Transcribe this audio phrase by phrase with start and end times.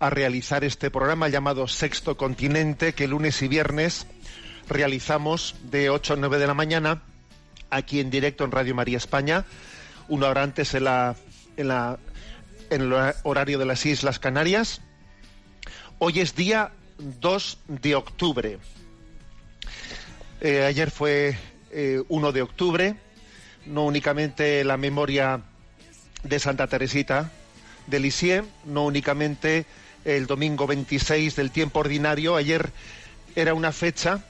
[0.00, 4.06] a realizar este programa llamado Sexto Continente, que lunes y viernes
[4.66, 7.02] realizamos de 8 a 9 de la mañana,
[7.68, 9.44] aquí en directo en Radio María España,
[10.08, 11.16] una hora antes en, la,
[11.58, 11.98] en, la,
[12.70, 14.80] en el horario de las Islas Canarias.
[15.98, 18.58] Hoy es día 2 de octubre.
[20.40, 21.36] Eh, ayer fue
[21.72, 22.96] eh, 1 de octubre,
[23.66, 25.42] no únicamente la memoria
[26.22, 27.30] de Santa Teresita
[27.86, 29.66] de Lisieux, no únicamente
[30.04, 32.70] el domingo 26 del tiempo ordinario, ayer
[33.34, 34.24] era una fecha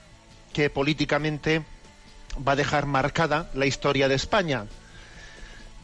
[0.52, 1.64] que políticamente
[2.46, 4.66] va a dejar marcada la historia de España.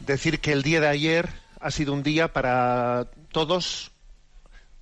[0.05, 3.91] Decir que el día de ayer ha sido un día para todos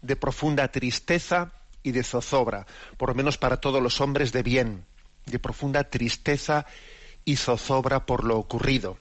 [0.01, 1.51] de profunda tristeza
[1.83, 2.65] y de zozobra,
[2.97, 4.85] por lo menos para todos los hombres de bien,
[5.25, 6.65] de profunda tristeza
[7.23, 8.97] y zozobra por lo ocurrido.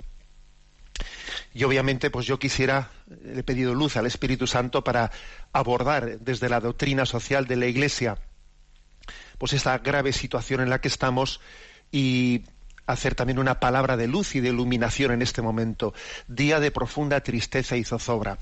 [1.52, 2.90] Y obviamente, pues yo quisiera,
[3.24, 5.10] he pedido luz al Espíritu Santo para
[5.52, 8.18] abordar desde la doctrina social de la Iglesia,
[9.38, 11.40] pues esta grave situación en la que estamos
[11.92, 12.42] y
[12.86, 15.94] hacer también una palabra de luz y de iluminación en este momento,
[16.28, 18.38] día de profunda tristeza y zozobra.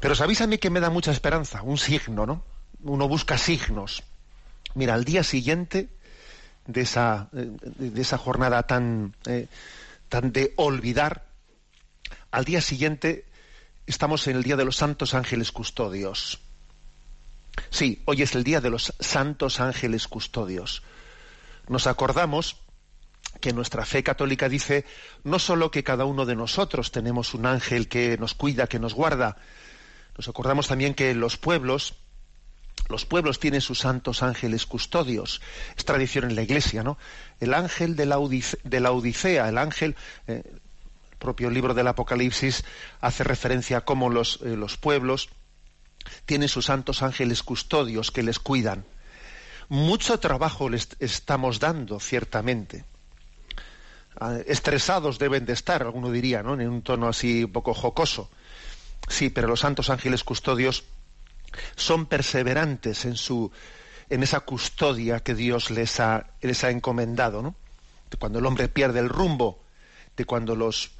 [0.00, 2.44] Pero sabéis a mí que me da mucha esperanza, un signo, ¿no?
[2.82, 4.02] Uno busca signos.
[4.74, 5.88] Mira, al día siguiente
[6.66, 9.46] de esa, eh, de esa jornada tan, eh,
[10.08, 11.24] tan de olvidar,
[12.34, 13.26] al día siguiente
[13.86, 16.40] estamos en el Día de los Santos Ángeles Custodios.
[17.70, 20.82] Sí, hoy es el Día de los Santos Ángeles Custodios.
[21.68, 22.56] Nos acordamos
[23.40, 24.84] que nuestra fe católica dice
[25.22, 28.94] no solo que cada uno de nosotros tenemos un ángel que nos cuida, que nos
[28.94, 29.36] guarda,
[30.16, 31.94] nos acordamos también que los pueblos,
[32.88, 35.40] los pueblos tienen sus santos ángeles custodios.
[35.76, 36.98] Es tradición en la Iglesia, ¿no?
[37.38, 39.94] El ángel de la, Odisea, el ángel,
[40.26, 40.42] eh,
[41.24, 42.64] propio libro del Apocalipsis
[43.00, 45.30] hace referencia a cómo los, eh, los pueblos
[46.26, 48.84] tienen sus santos ángeles custodios que les cuidan.
[49.68, 52.84] Mucho trabajo les estamos dando, ciertamente.
[54.20, 56.54] Ah, Estresados deben de estar, alguno diría, ¿no?
[56.60, 58.30] En un tono así un poco jocoso.
[59.08, 60.84] Sí, pero los santos ángeles custodios
[61.74, 63.50] son perseverantes en su
[64.10, 67.54] en esa custodia que Dios les ha, les ha encomendado, ¿no?
[68.10, 69.64] De cuando el hombre pierde el rumbo,
[70.16, 70.92] de cuando los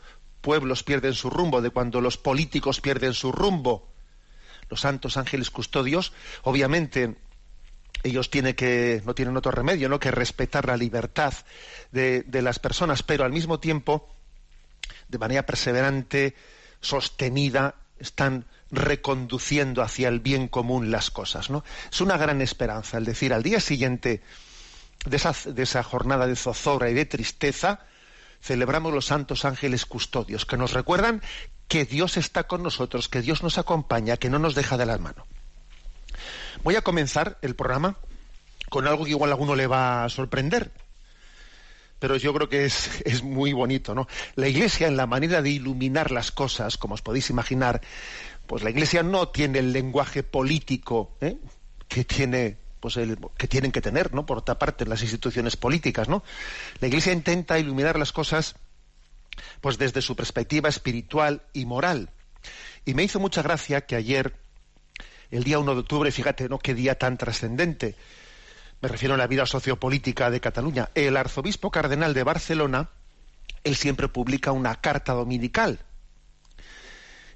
[0.44, 3.88] pueblos pierden su rumbo, de cuando los políticos pierden su rumbo.
[4.68, 6.12] Los santos ángeles custodios,
[6.42, 7.16] obviamente,
[8.02, 9.98] ellos tienen que, no tienen otro remedio, ¿no?
[9.98, 11.32] que respetar la libertad
[11.92, 14.14] de, de las personas, pero al mismo tiempo,
[15.08, 16.34] de manera perseverante,
[16.82, 21.48] sostenida, están reconduciendo hacia el bien común las cosas.
[21.48, 21.64] ¿no?
[21.90, 24.22] Es una gran esperanza el decir al día siguiente
[25.06, 27.86] de esa, de esa jornada de zozobra y de tristeza,
[28.44, 31.22] celebramos los santos ángeles custodios, que nos recuerdan
[31.66, 34.98] que Dios está con nosotros, que Dios nos acompaña, que no nos deja de la
[34.98, 35.26] mano.
[36.62, 37.96] Voy a comenzar el programa
[38.68, 40.72] con algo que igual a alguno le va a sorprender,
[41.98, 44.06] pero yo creo que es, es muy bonito, ¿no?
[44.34, 47.80] La Iglesia, en la manera de iluminar las cosas, como os podéis imaginar,
[48.46, 51.38] pues la Iglesia no tiene el lenguaje político ¿eh?
[51.88, 52.98] que tiene pues
[53.38, 54.26] que tienen que tener, ¿no?
[54.26, 56.22] Por otra parte, las instituciones políticas, ¿no?
[56.80, 58.56] La Iglesia intenta iluminar las cosas,
[59.62, 62.10] pues desde su perspectiva espiritual y moral.
[62.84, 64.34] Y me hizo mucha gracia que ayer,
[65.30, 66.58] el día 1 de octubre, fíjate, ¿no?
[66.58, 67.96] Qué día tan trascendente.
[68.82, 70.90] Me refiero a la vida sociopolítica de Cataluña.
[70.94, 72.90] El arzobispo cardenal de Barcelona,
[73.62, 75.78] él siempre publica una carta dominical.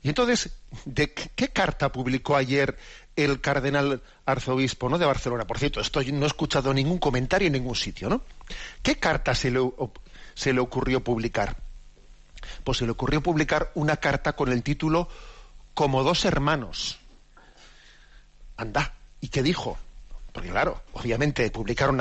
[0.02, 0.50] Y entonces,
[0.84, 2.76] ¿de qué carta publicó ayer
[3.24, 4.98] el cardenal arzobispo ¿no?
[4.98, 5.46] de Barcelona?
[5.46, 8.22] Por cierto, esto no he escuchado ningún comentario en ningún sitio, ¿no?
[8.82, 9.60] ¿Qué carta se le,
[10.34, 11.56] se le ocurrió publicar?
[12.64, 15.08] Pues se le ocurrió publicar una carta con el título
[15.74, 16.98] Como dos hermanos.
[18.56, 19.78] Anda, ¿y qué dijo?
[20.32, 21.92] porque claro, obviamente publicar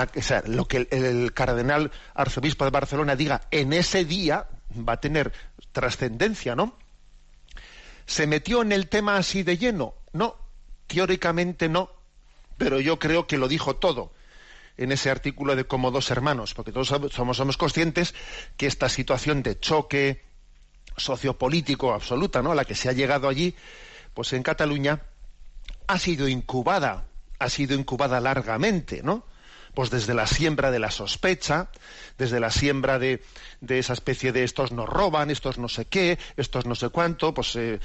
[0.45, 4.47] lo que el cardenal arzobispo de Barcelona diga en ese día
[4.87, 5.33] va a tener
[5.71, 6.77] trascendencia, ¿no?
[8.05, 9.95] ¿Se metió en el tema así de lleno?
[10.13, 10.35] No,
[10.87, 11.91] teóricamente no,
[12.57, 14.11] pero yo creo que lo dijo todo
[14.77, 18.13] en ese artículo de como dos hermanos, porque todos somos, somos conscientes
[18.57, 20.23] que esta situación de choque
[20.95, 22.51] sociopolítico absoluta, ¿no?
[22.51, 23.55] A la que se ha llegado allí,
[24.13, 25.01] pues en Cataluña
[25.87, 27.05] ha sido incubada,
[27.39, 29.25] ha sido incubada largamente, ¿no?
[29.77, 31.69] Pues desde la siembra de la sospecha,
[32.17, 33.21] desde la siembra de,
[33.61, 37.55] esa especie de estos nos roban, estos no sé qué, estos no sé cuánto, pues
[37.57, 37.79] eh,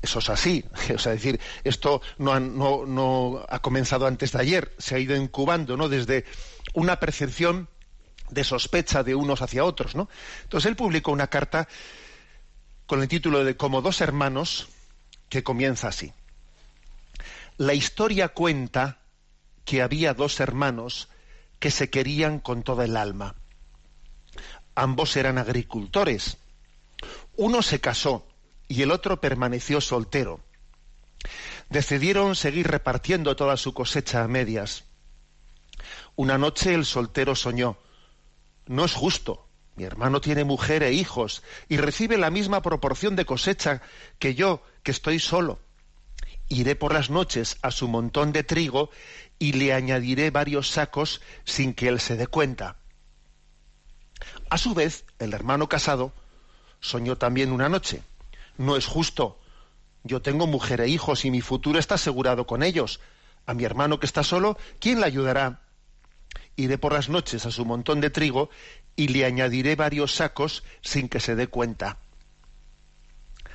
[0.00, 0.64] eso es así.
[0.94, 5.14] O sea, decir, esto no, no, no ha comenzado antes de ayer, se ha ido
[5.14, 5.90] incubando, ¿no?
[5.90, 6.24] Desde
[6.72, 7.68] una percepción
[8.30, 10.08] de sospecha de unos hacia otros, ¿no?
[10.44, 11.68] Entonces él publicó una carta
[12.86, 14.68] con el título de Como dos hermanos,
[15.28, 16.14] que comienza así.
[17.58, 18.99] La historia cuenta
[19.64, 21.08] que había dos hermanos
[21.58, 23.36] que se querían con toda el alma.
[24.74, 26.38] Ambos eran agricultores.
[27.36, 28.26] Uno se casó
[28.68, 30.40] y el otro permaneció soltero.
[31.68, 34.84] Decidieron seguir repartiendo toda su cosecha a medias.
[36.16, 37.78] Una noche el soltero soñó,
[38.66, 43.24] no es justo, mi hermano tiene mujer e hijos y recibe la misma proporción de
[43.24, 43.82] cosecha
[44.18, 45.58] que yo, que estoy solo.
[46.48, 48.90] Iré por las noches a su montón de trigo
[49.40, 52.76] y le añadiré varios sacos sin que él se dé cuenta.
[54.50, 56.12] A su vez, el hermano casado
[56.78, 58.02] soñó también una noche.
[58.58, 59.40] No es justo.
[60.04, 63.00] Yo tengo mujer e hijos y mi futuro está asegurado con ellos.
[63.46, 65.62] A mi hermano que está solo, ¿quién le ayudará?
[66.54, 68.50] Iré por las noches a su montón de trigo
[68.94, 71.96] y le añadiré varios sacos sin que se dé cuenta.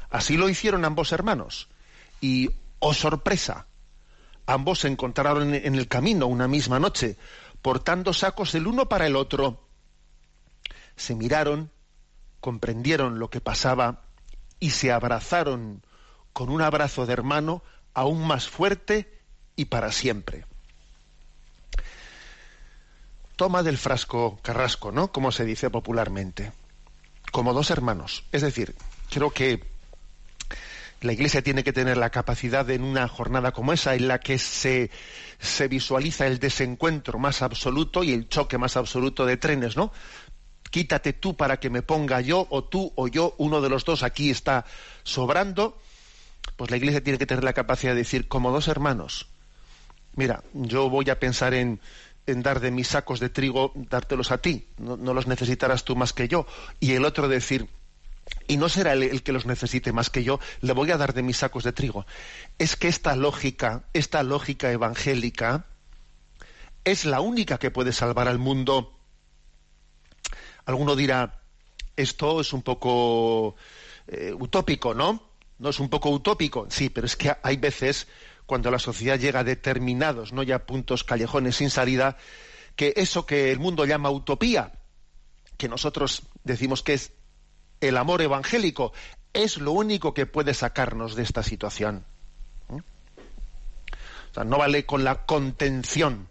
[0.10, 1.70] Así lo hicieron ambos hermanos.
[2.22, 2.50] Y,
[2.80, 3.68] oh sorpresa,
[4.46, 7.18] ambos se encontraron en el camino una misma noche,
[7.62, 9.68] portando sacos el uno para el otro.
[10.96, 11.72] Se miraron,
[12.40, 14.04] comprendieron lo que pasaba
[14.60, 15.86] y se abrazaron
[16.34, 17.64] con un abrazo de hermano
[17.94, 19.22] aún más fuerte
[19.56, 20.46] y para siempre
[23.36, 25.12] toma del frasco carrasco, ¿no?
[25.12, 26.52] Como se dice popularmente.
[27.32, 28.24] Como dos hermanos.
[28.32, 28.76] Es decir,
[29.10, 29.64] creo que
[31.02, 34.38] la Iglesia tiene que tener la capacidad en una jornada como esa, en la que
[34.38, 34.90] se,
[35.40, 39.92] se visualiza el desencuentro más absoluto y el choque más absoluto de trenes, ¿no?
[40.72, 44.04] Quítate tú para que me ponga yo, o tú o yo, uno de los dos
[44.04, 44.66] aquí está
[45.04, 45.80] sobrando.
[46.58, 49.28] Pues la Iglesia tiene que tener la capacidad de decir, como dos hermanos,
[50.16, 51.80] mira, yo voy a pensar en,
[52.28, 56.14] en dar de mis sacos de trigo, dártelos a ti, no, los necesitarás tú más
[56.14, 56.46] que yo.
[56.80, 57.68] Y el otro decir,
[58.48, 61.14] y no será él el que los necesite más que yo, le voy a dar
[61.14, 62.06] de mis sacos de trigo.
[62.58, 65.66] Es que esta lógica, esta lógica evangélica,
[66.84, 69.00] es la única que puede salvar al mundo.
[70.66, 71.42] Alguno dirá,
[71.96, 73.56] esto es un poco
[74.08, 75.30] eh, utópico, ¿no?
[75.58, 78.08] No es un poco utópico, sí, pero es que hay veces
[78.46, 82.18] cuando la sociedad llega a determinados, no ya puntos callejones sin salida,
[82.76, 84.74] que eso que el mundo llama utopía,
[85.58, 87.14] que nosotros decimos que es
[87.82, 88.94] el amor evangélico,
[89.34, 92.06] es lo único que puede sacarnos de esta situación.
[92.70, 92.78] ¿Mm?
[92.78, 96.30] O sea, no vale con la contención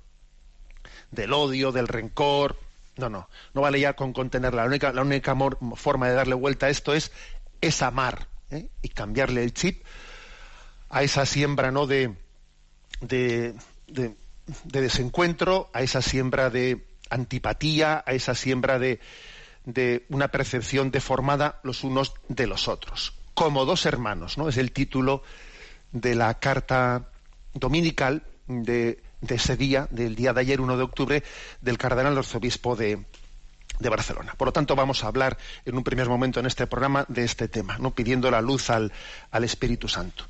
[1.11, 2.59] del odio, del rencor.
[2.97, 4.63] No, no, no vale ya con contenerla.
[4.63, 5.37] La única, la única
[5.77, 7.13] forma de darle vuelta a esto es,
[7.61, 8.69] es amar ¿eh?
[8.83, 9.85] y cambiarle el chip
[10.95, 12.15] a esa siembra no de,
[13.01, 13.55] de,
[14.63, 19.01] desencuentro, a esa siembra de antipatía, a esa siembra de,
[19.65, 23.15] de una percepción deformada los unos de los otros.
[23.35, 24.49] Como dos hermanos, ¿no?
[24.49, 25.23] Es el título
[25.93, 27.09] de la carta
[27.55, 31.23] dominical de, ese día, del día de ayer, 1 de octubre,
[31.61, 33.05] del cardenal arzobispo de,
[33.79, 34.35] de Barcelona.
[34.37, 37.49] Por lo tanto, vamos a hablar en un primer momento en este programa de este
[37.49, 37.95] tema, ¿no?
[37.95, 38.93] pidiendo la luz al,
[39.31, 40.25] al Espíritu Santo.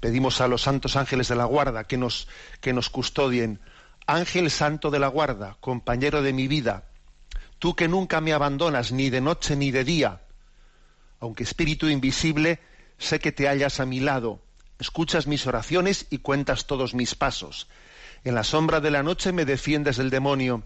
[0.00, 2.28] Pedimos a los santos ángeles de la guarda que nos,
[2.60, 3.60] que nos custodien.
[4.06, 6.87] Ángel santo de la guarda, compañero de mi vida,
[7.58, 10.22] tú que nunca me abandonas ni de noche ni de día,
[11.20, 12.60] aunque espíritu invisible,
[12.98, 14.40] sé que te hallas a mi lado,
[14.78, 17.68] escuchas mis oraciones y cuentas todos mis pasos.
[18.24, 20.62] En la sombra de la noche me defiendes del demonio,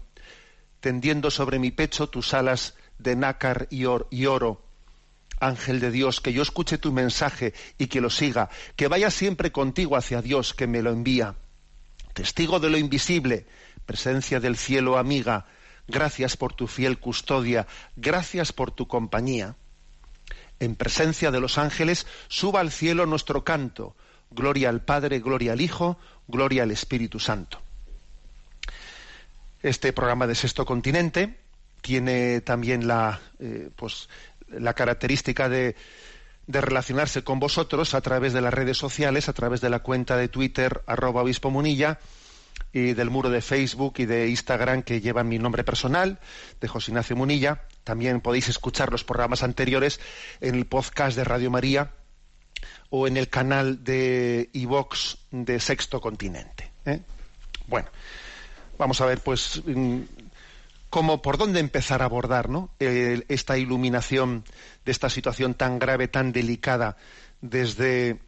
[0.79, 4.61] tendiendo sobre mi pecho tus alas de nácar y oro
[5.43, 9.51] Ángel de Dios, que yo escuche tu mensaje y que lo siga, que vaya siempre
[9.51, 11.35] contigo hacia Dios que me lo envía.
[12.13, 13.45] Testigo de lo invisible,
[13.85, 15.45] presencia del cielo amiga,
[15.87, 19.55] gracias por tu fiel custodia, gracias por tu compañía.
[20.59, 23.95] En presencia de los ángeles, suba al cielo nuestro canto.
[24.31, 25.97] Gloria al Padre, gloria al Hijo,
[26.27, 27.61] gloria al Espíritu Santo.
[29.61, 31.37] Este programa de Sexto Continente
[31.81, 34.09] tiene también la, eh, pues,
[34.47, 35.75] la característica de,
[36.47, 40.17] de, relacionarse con vosotros a través de las redes sociales, a través de la cuenta
[40.17, 41.99] de Twitter, arroba obispo munilla,
[42.73, 46.19] y del muro de Facebook y de Instagram que llevan mi nombre personal,
[46.59, 47.61] de José Ignacio Munilla.
[47.83, 49.99] También podéis escuchar los programas anteriores
[50.41, 51.91] en el podcast de Radio María
[52.89, 56.71] o en el canal de iVox de Sexto Continente.
[56.85, 57.01] ¿eh?
[57.67, 57.89] Bueno,
[58.79, 59.99] vamos a ver, pues, mm,
[60.89, 62.49] cómo, por dónde empezar a abordar
[62.79, 64.45] esta iluminación
[64.83, 66.97] de esta situación tan grave, tan delicada
[67.39, 68.19] desde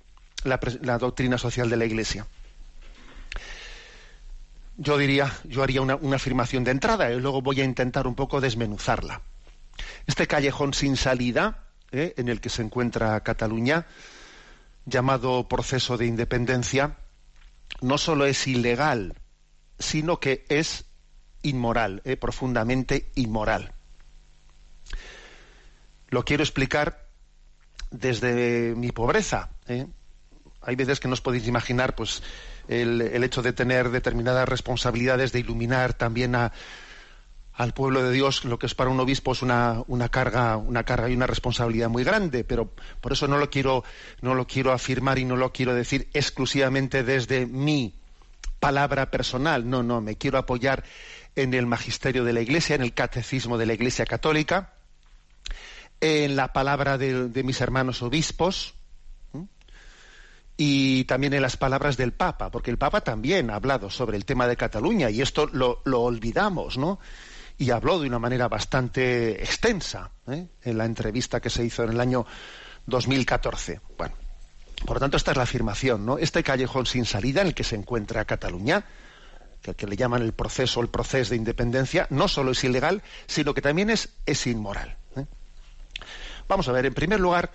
[0.43, 2.27] la doctrina social de la Iglesia
[4.77, 8.41] yo diría, yo haría una, afirmación de entrada y luego voy a intentar un poco
[8.41, 9.21] desmenuzarla.
[10.05, 12.13] Este callejón sin salida, ¿eh?
[12.17, 13.87] en el que se encuentra Cataluña,
[14.85, 16.97] llamado proceso de independencia,
[17.81, 19.15] no solo es ilegal,
[19.79, 20.85] sino que es
[21.41, 22.17] inmoral, ¿eh?
[22.17, 23.73] profundamente inmoral.
[26.09, 27.07] Lo quiero explicar
[27.91, 29.49] desde mi pobreza.
[29.67, 29.87] ¿eh?
[30.61, 32.21] Hay veces que no os podéis imaginar, pues,
[32.67, 36.51] el, hecho de tener determinadas responsabilidades, de iluminar también a,
[37.53, 40.83] al pueblo de Dios, lo que es para un obispo es una, una, carga, una
[40.83, 43.83] carga y una responsabilidad muy grande, pero por eso no lo quiero,
[44.21, 47.93] no lo quiero afirmar y no lo quiero decir exclusivamente desde mi
[48.59, 49.69] palabra personal.
[49.69, 50.83] No, no, me quiero apoyar
[51.35, 54.73] en el magisterio de la Iglesia, en el catecismo de la Iglesia Católica,
[56.01, 58.75] en la palabra de mis hermanos obispos,
[60.57, 64.25] y también en las palabras del Papa, porque el Papa también ha hablado sobre el
[64.25, 66.99] tema de Cataluña y esto lo, olvidamos, ¿no?
[67.57, 70.47] Y habló de una manera bastante extensa ¿eh?
[70.63, 72.25] en la entrevista que se hizo en el año
[72.85, 73.81] 2014.
[73.97, 74.15] Bueno,
[74.85, 76.17] por lo tanto, esta es la afirmación, ¿no?
[76.17, 78.85] Este callejón sin salida en el que se encuentra Cataluña,
[79.61, 83.61] que, le llaman el proceso, el proceso de independencia, no solo es ilegal, sino que
[83.61, 84.97] también es, es inmoral.
[85.15, 85.25] ¿eh?
[86.47, 87.51] Vamos a ver, en primer lugar,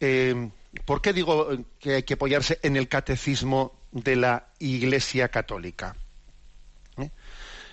[0.00, 0.50] eh,
[0.84, 5.96] ¿Por qué digo que hay que apoyarse en el catecismo de la Iglesia Católica?
[6.98, 7.10] ¿Eh?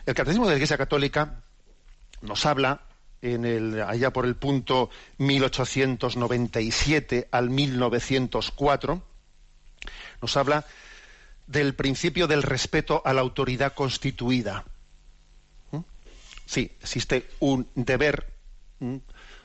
[0.06, 1.42] El catecismo de la Iglesia Católica
[2.22, 2.82] nos habla
[3.22, 9.04] en el, allá por el punto 1897 al 1904,
[10.22, 10.66] nos habla
[11.48, 14.64] del principio del respeto a la autoridad constituida.
[15.72, 15.82] ¿Eh?
[16.46, 18.32] Sí, existe un deber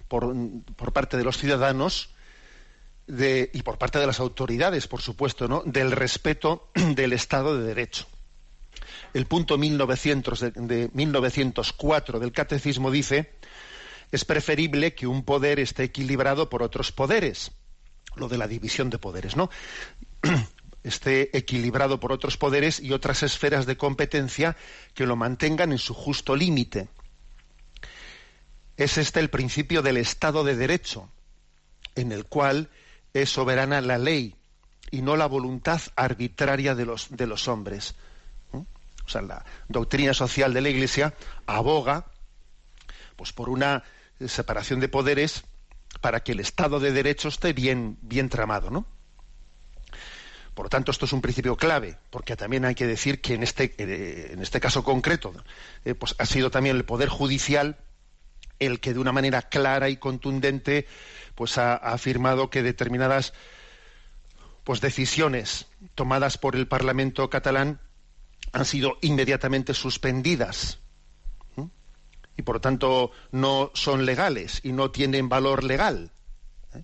[0.09, 2.11] por parte de los ciudadanos
[3.09, 5.63] y por parte de las autoridades, por supuesto, ¿no?
[5.65, 8.07] del respeto del Estado de Derecho.
[9.15, 13.33] El punto 1900 de, de 1904 del Catecismo dice
[14.13, 17.53] es preferible que un poder esté equilibrado por otros poderes,
[18.15, 19.51] lo de la división de poderes, ¿no?
[20.85, 24.57] esté equilibrado por otros poderes y otras esferas de competencia
[24.95, 26.89] que lo mantengan en su justo límite.
[28.77, 31.11] Es este el principio del Estado de Derecho,
[31.97, 32.71] en el cual
[33.23, 34.37] es soberana la ley
[34.91, 37.95] y no la voluntad arbitraria de los, de los hombres.
[38.53, 41.15] O sea, la doctrina social de la Iglesia
[41.47, 42.07] aboga
[43.17, 43.85] pues, por una
[44.27, 45.45] separación de poderes
[46.01, 48.87] para que el Estado de Derecho esté bien, bien tramado, ¿no?
[50.55, 53.43] Por lo tanto, esto es un principio clave, porque también hay que decir que en
[53.43, 55.35] este, eh, en este caso concreto,
[55.85, 57.77] eh, pues ha sido también el Poder Judicial
[58.59, 60.87] el que de una manera clara y contundente
[61.37, 63.33] pues ha, afirmado que determinadas
[64.65, 67.81] pues decisiones tomadas por el Parlamento catalán
[68.53, 70.81] han sido inmediatamente suspendidas
[72.37, 76.11] y por lo tanto no son legales y no tienen valor legal.
[76.75, 76.83] ¿eh?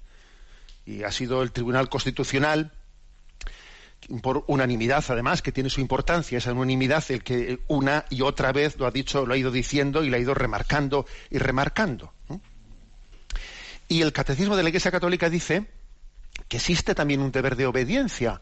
[0.87, 2.73] Y ha sido el Tribunal Constitucional
[4.21, 8.76] por unanimidad, además, que tiene su importancia, esa unanimidad, el que una y otra vez
[8.78, 12.12] lo ha dicho, lo ha ido diciendo y lo ha ido remarcando y remarcando.
[13.93, 15.67] Y el Catecismo de la Iglesia Católica dice
[16.49, 18.41] que existe también un deber de obediencia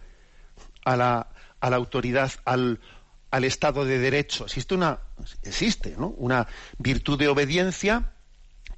[0.84, 1.26] a la,
[1.60, 2.78] autoridad, al,
[3.32, 4.44] Estado de Derecho.
[4.44, 5.00] Existe una,
[5.42, 6.46] existe, una
[6.78, 8.12] virtud de obediencia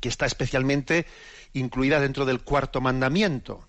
[0.01, 1.05] que está especialmente
[1.53, 3.69] incluida dentro del cuarto mandamiento,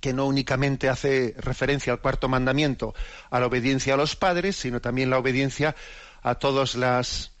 [0.00, 2.94] que no únicamente hace referencia al cuarto mandamiento,
[3.28, 5.76] a la obediencia a los padres, sino también la obediencia
[6.22, 7.32] a todas las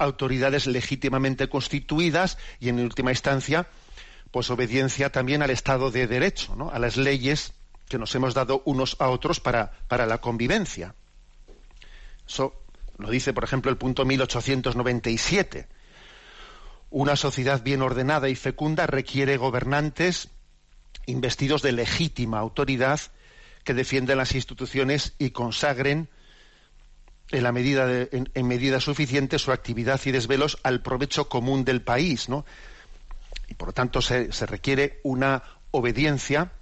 [0.00, 3.68] autoridades legítimamente constituidas y, en última instancia,
[4.34, 7.52] pues obediencia también al Estado de Derecho, a las leyes
[7.88, 10.96] que nos hemos dado unos a otros para, para la convivencia.
[12.26, 12.52] Eso
[12.98, 15.68] lo dice, por ejemplo, el punto 1897.
[16.90, 20.30] Una sociedad bien ordenada y fecunda requiere gobernantes
[21.06, 23.00] investidos de legítima autoridad
[23.62, 26.08] que defienden las instituciones y consagren
[27.30, 32.28] en la medida en, medida suficiente su actividad y desvelos al provecho común del país,
[32.28, 32.44] ¿no?
[33.48, 36.52] Y por lo tanto se, requiere una obediencia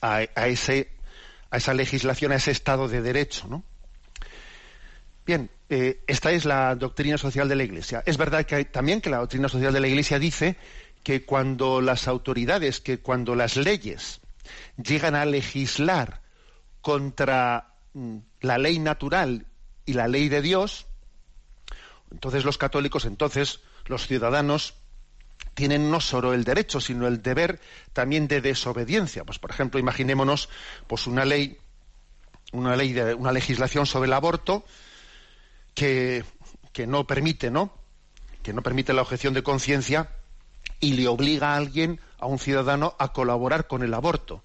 [0.00, 0.90] a, ese,
[1.50, 3.64] a esa legislación, a ese Estado de Derecho, ¿no?
[5.26, 8.02] Bien, eh, esta es la doctrina social de la Iglesia.
[8.06, 10.56] Es verdad que también que la doctrina social de la Iglesia dice
[11.02, 14.20] que cuando las autoridades, que cuando las leyes
[14.82, 16.22] llegan a legislar
[16.80, 19.46] contra mm, la ley natural
[19.84, 20.86] y la ley de Dios,
[22.10, 24.74] entonces los católicos, entonces los ciudadanos
[25.54, 27.60] tienen no solo el derecho, sino el deber
[27.92, 29.24] también de desobediencia.
[29.24, 30.48] Pues por ejemplo, imaginémonos
[30.86, 31.58] pues una ley
[32.52, 34.64] una ley de una legislación sobre el aborto
[35.74, 36.24] que,
[36.72, 37.72] que no permite, ¿no?
[38.42, 40.10] Que no permite la objeción de conciencia
[40.80, 44.42] y le obliga a alguien, a un ciudadano, a colaborar con el aborto.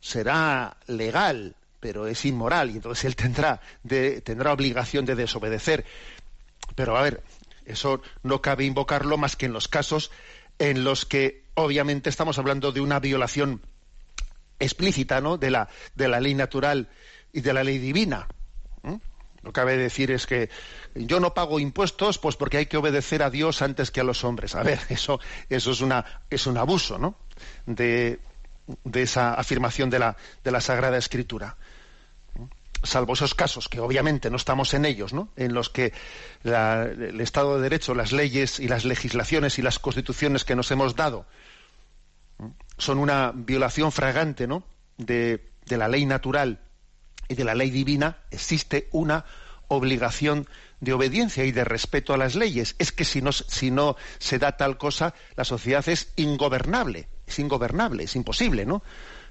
[0.00, 3.60] Será legal, pero es inmoral y entonces él tendrá,
[4.22, 5.84] tendrá obligación de desobedecer.
[6.74, 7.22] Pero a ver,
[7.64, 10.10] eso no cabe invocarlo más que en los casos
[10.58, 13.62] en los que obviamente estamos hablando de una violación
[14.58, 15.36] explícita ¿no?
[15.36, 16.88] de, la, de la ley natural
[17.32, 18.28] y de la ley divina.
[19.42, 20.48] Lo que cabe decir es que
[20.94, 24.24] yo no pago impuestos pues porque hay que obedecer a Dios antes que a los
[24.24, 24.54] hombres.
[24.54, 27.18] A ver, eso, eso es, una, es un abuso ¿no?
[27.66, 28.20] de,
[28.94, 31.58] esa afirmación de la, de la Sagrada Escritura.
[32.84, 35.28] Salvo esos casos, que obviamente no estamos en ellos, ¿no?
[35.36, 35.92] en los que
[36.44, 40.94] el Estado de Derecho, las leyes y las legislaciones y las constituciones que nos hemos
[40.94, 41.26] dado
[42.78, 44.64] son una violación fragante ¿no?
[44.96, 46.60] de, la ley natural
[47.28, 49.24] y de la ley divina existe una
[49.68, 50.48] obligación
[50.80, 52.76] de obediencia y de respeto a las leyes.
[52.78, 57.38] Es que si no, si no se da tal cosa, la sociedad es ingobernable, es
[57.38, 58.82] ingobernable, es imposible, ¿no?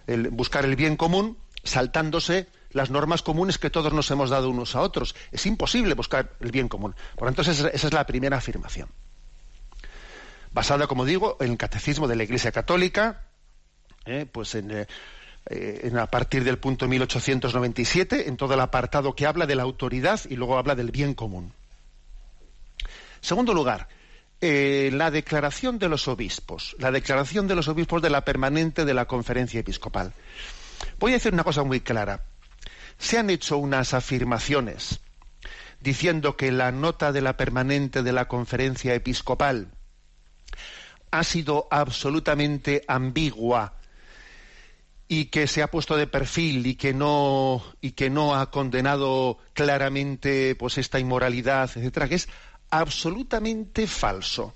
[0.08, 4.76] El buscar el bien común saltándose las normas comunes que todos nos hemos dado unos
[4.76, 5.16] a otros.
[5.32, 6.96] Es imposible buscar el bien común.
[7.16, 8.90] Por tanto, esa es la primera afirmación.
[10.54, 13.24] Basada, como digo, en el catecismo de la Iglesia Católica,
[14.06, 14.28] ¿eh?
[14.32, 14.88] pues en, eh,
[15.50, 20.22] eh, a partir del punto 1897, en todo el apartado que habla de la autoridad
[20.30, 21.54] y luego habla del bien común.
[23.20, 23.88] Segundo lugar,
[24.42, 29.06] la declaración de los obispos, la declaración de los obispos de la permanente de la
[29.06, 30.14] conferencia episcopal.
[31.00, 32.26] Voy a decir una cosa muy clara.
[32.98, 35.02] Se han hecho unas afirmaciones
[35.80, 39.68] diciendo que la nota de la permanente de la conferencia episcopal
[41.12, 43.76] ha sido absolutamente ambigua
[45.08, 47.62] y que se ha puesto de perfil y que no
[48.36, 52.30] ha condenado claramente pues esta inmoralidad, etcétera, que es
[52.72, 54.56] absolutamente falso.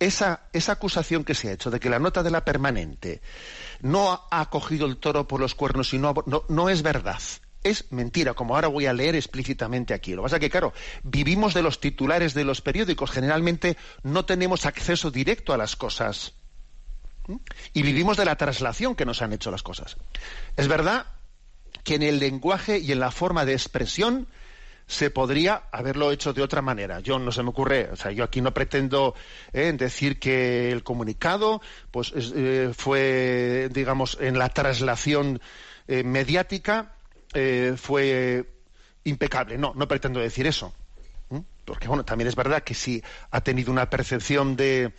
[0.00, 3.22] Esa, esa acusación que se ha hecho de que la nota de la permanente
[3.80, 7.20] no ha cogido el toro por los cuernos y no, no, no es verdad.
[7.62, 10.10] Es mentira, como ahora voy a leer explícitamente aquí.
[10.12, 13.10] Lo que pasa es que, claro, vivimos de los titulares de los periódicos.
[13.10, 16.34] Generalmente no tenemos acceso directo a las cosas
[17.72, 19.96] y vivimos de la traslación que nos han hecho las cosas.
[20.56, 21.06] Es verdad
[21.82, 24.28] que en el lenguaje y en la forma de expresión
[24.86, 27.00] se podría haberlo hecho de otra manera.
[27.00, 29.14] Yo no se me ocurre, o sea, yo aquí no pretendo
[29.52, 35.40] eh, decir que el comunicado pues eh, fue, digamos, en la traslación
[35.88, 36.92] eh, mediática
[37.76, 38.48] fue
[39.02, 39.58] impecable.
[39.58, 40.72] No, no pretendo decir eso.
[41.64, 44.92] Porque bueno, también es verdad que si ha tenido una percepción de,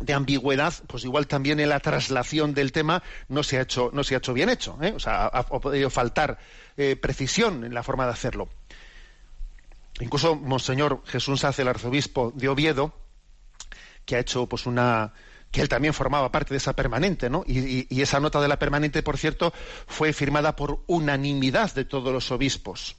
[0.00, 4.02] de ambigüedad, pues igual también en la traslación del tema no se ha hecho, no
[4.02, 4.78] se ha hecho bien hecho.
[4.94, 6.38] O sea, ha, podido faltar
[7.02, 8.48] precisión en la forma de hacerlo.
[10.00, 12.92] Incluso Monseñor Jesús Sace, el arzobispo de Oviedo,
[14.04, 15.12] que ha hecho pues una
[15.50, 17.44] que él también formaba parte de esa permanente, ¿no?
[17.46, 19.54] Y, esa nota de la permanente, por cierto,
[19.86, 22.96] fue firmada por unanimidad de todos los obispos,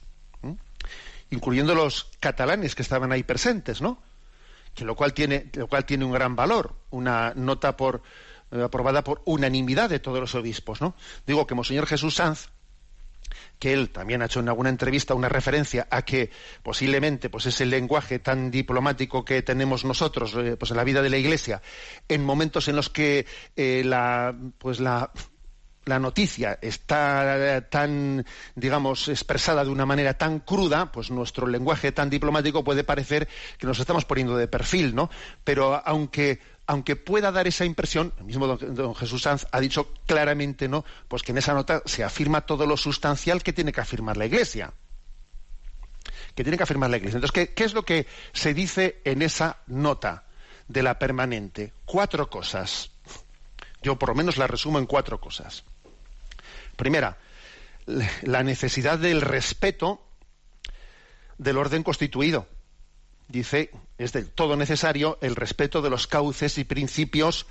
[1.30, 4.02] incluyendo los catalanes que estaban ahí presentes, ¿no?
[4.84, 8.02] lo cual tiene, lo cual tiene un gran valor, una nota por,
[8.50, 10.80] eh, aprobada por unanimidad de todos los obispos.
[10.80, 10.94] ¿no?
[11.26, 12.48] Digo que Monseñor Jesús Sanz,
[13.58, 16.30] que él también ha hecho en alguna entrevista una referencia a que
[16.62, 21.10] posiblemente pues ese lenguaje tan diplomático que tenemos nosotros eh, pues en la vida de
[21.10, 21.62] la Iglesia
[22.08, 25.10] en momentos en los que eh, la pues la
[25.88, 32.10] la noticia está tan, digamos, expresada de una manera tan cruda, pues nuestro lenguaje tan
[32.10, 33.26] diplomático puede parecer
[33.58, 35.10] que nos estamos poniendo de perfil, ¿no?
[35.42, 40.68] Pero aunque, aunque pueda dar esa impresión, el mismo don, Jesús Sanz ha dicho claramente,
[40.68, 40.84] ¿no?
[41.08, 44.26] Pues que en esa nota se afirma todo lo sustancial que tiene que afirmar la
[44.26, 44.74] Iglesia.
[46.34, 47.16] Que tiene que afirmar la Iglesia.
[47.16, 50.24] Entonces, ¿qué, qué es lo que se dice en esa nota
[50.68, 51.72] de la permanente?
[51.86, 52.90] Cuatro cosas.
[53.82, 55.64] Yo por lo menos la resumo en cuatro cosas.
[56.76, 57.16] Primera,
[58.22, 60.02] la necesidad del respeto
[61.38, 62.46] del orden constituido.
[63.28, 67.46] Dice, es del todo necesario el respeto de los cauces y principios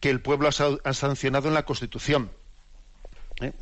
[0.00, 2.30] que el pueblo ha, sancionado en la Constitución.
[3.40, 3.52] ¿Eh?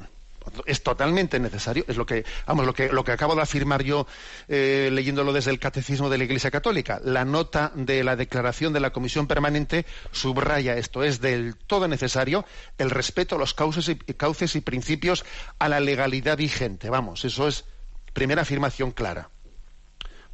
[0.65, 4.07] es totalmente necesario es lo que vamos lo que lo que acabo de afirmar yo
[4.47, 8.79] eh, leyéndolo desde el catecismo de la Iglesia Católica la nota de la declaración de
[8.79, 12.45] la Comisión permanente subraya esto es del todo necesario
[12.79, 15.25] el respeto a los cauces y, cauces y principios
[15.59, 17.65] a la legalidad vigente vamos eso es
[18.13, 19.31] primera afirmación clara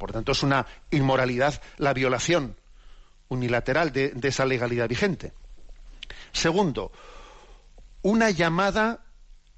[0.03, 2.57] por tanto es una inmoralidad la violación
[3.29, 5.31] unilateral de esa legalidad vigente
[6.33, 6.91] segundo
[8.03, 9.05] una llamada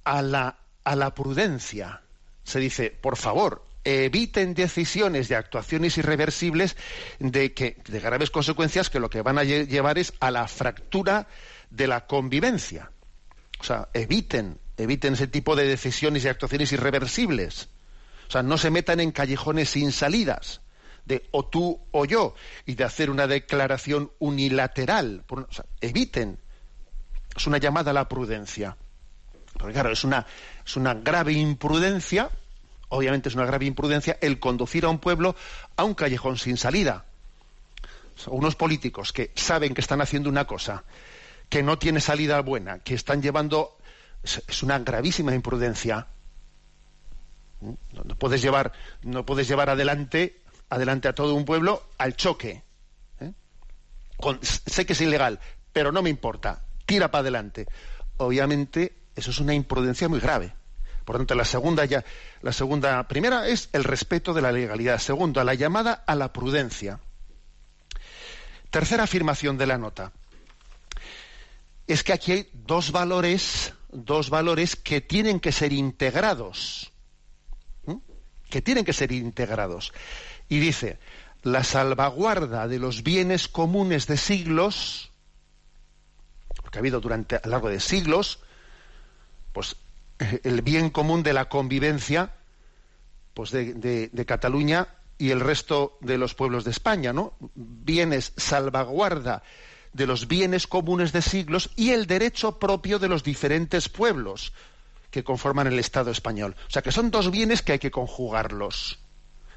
[0.04, 2.02] a la, a la prudencia.
[2.44, 6.78] Se dice, por favor, eviten decisiones de actuaciones irreversibles
[7.20, 11.28] de, que, de graves consecuencias que lo que van a llevar es a la fractura
[11.72, 12.92] de la convivencia.
[13.60, 17.70] O sea, eviten, eviten ese tipo de decisiones y actuaciones irreversibles.
[18.28, 20.62] O sea, no se metan en callejones sin salidas,
[21.06, 22.36] de o tú o yo,
[22.66, 25.24] y de hacer una declaración unilateral.
[25.82, 26.40] Eviten.
[27.36, 28.78] Es una llamada a la prudencia.
[29.58, 30.26] Porque claro, es una,
[30.66, 32.30] es una grave imprudencia,
[32.90, 35.36] obviamente es una grave imprudencia el conducir a un pueblo
[35.76, 37.06] a un callejón sin salida.
[38.28, 40.84] unos políticos que saben que están haciendo una cosa,
[41.50, 43.78] que no tiene salida buena, que están llevando...
[44.24, 46.08] Es, una gravísima imprudencia.
[47.62, 47.78] No,
[48.18, 52.63] puedes llevar, no puedes llevar adelante, adelante a todo un pueblo al choque.
[53.20, 53.34] ¿eh?
[54.41, 55.39] sé que es ilegal,
[55.74, 56.63] pero no me importa.
[56.86, 57.65] Tira para adelante.
[58.18, 60.54] Obviamente eso es una imprudencia muy grave.
[61.06, 62.04] Por lo tanto, la segunda ya,
[62.41, 64.98] la segunda, primera es el respeto de la legalidad.
[64.98, 67.00] Segunda, la llamada a la prudencia.
[68.72, 70.12] Tercera afirmación de la nota.
[71.88, 76.91] Es que aquí hay dos valores, dos valores que tienen que ser integrados.
[78.56, 79.91] Que tienen que ser integrados.
[80.48, 80.98] Y dice,
[81.44, 85.12] la salvaguarda de los bienes comunes de siglos,
[86.62, 88.39] porque ha habido durante a lo largo de siglos
[89.52, 89.76] pues
[90.44, 92.32] el bien común de la convivencia
[93.34, 94.88] pues de, Cataluña
[95.18, 97.34] y el resto de los pueblos de España, ¿no?
[97.56, 99.44] Bienes, salvaguarda
[99.91, 104.54] de los bienes comunes de siglos y el derecho propio de los diferentes pueblos
[105.15, 106.58] que conforman el Estado español.
[106.67, 108.99] O sea que son dos bienes que hay que conjugarlos,